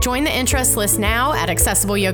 [0.00, 1.50] Join the interest list now at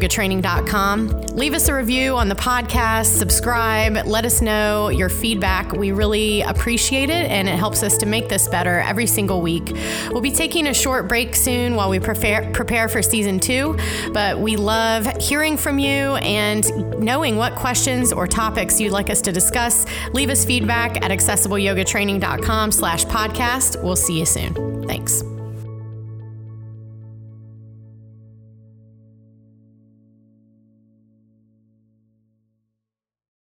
[0.05, 1.09] accessibleyogatraining.com.
[1.37, 5.73] Leave us a review on the podcast, subscribe, let us know your feedback.
[5.73, 9.73] We really appreciate it and it helps us to make this better every single week.
[10.11, 13.77] We'll be taking a short break soon while we prepare prepare for season 2,
[14.13, 16.65] but we love hearing from you and
[17.01, 19.87] knowing what questions or topics you'd like us to discuss.
[20.13, 23.83] Leave us feedback at accessibleyogatraining.com slash podcast.
[23.83, 24.87] We'll see you soon.
[24.87, 25.25] Thanks.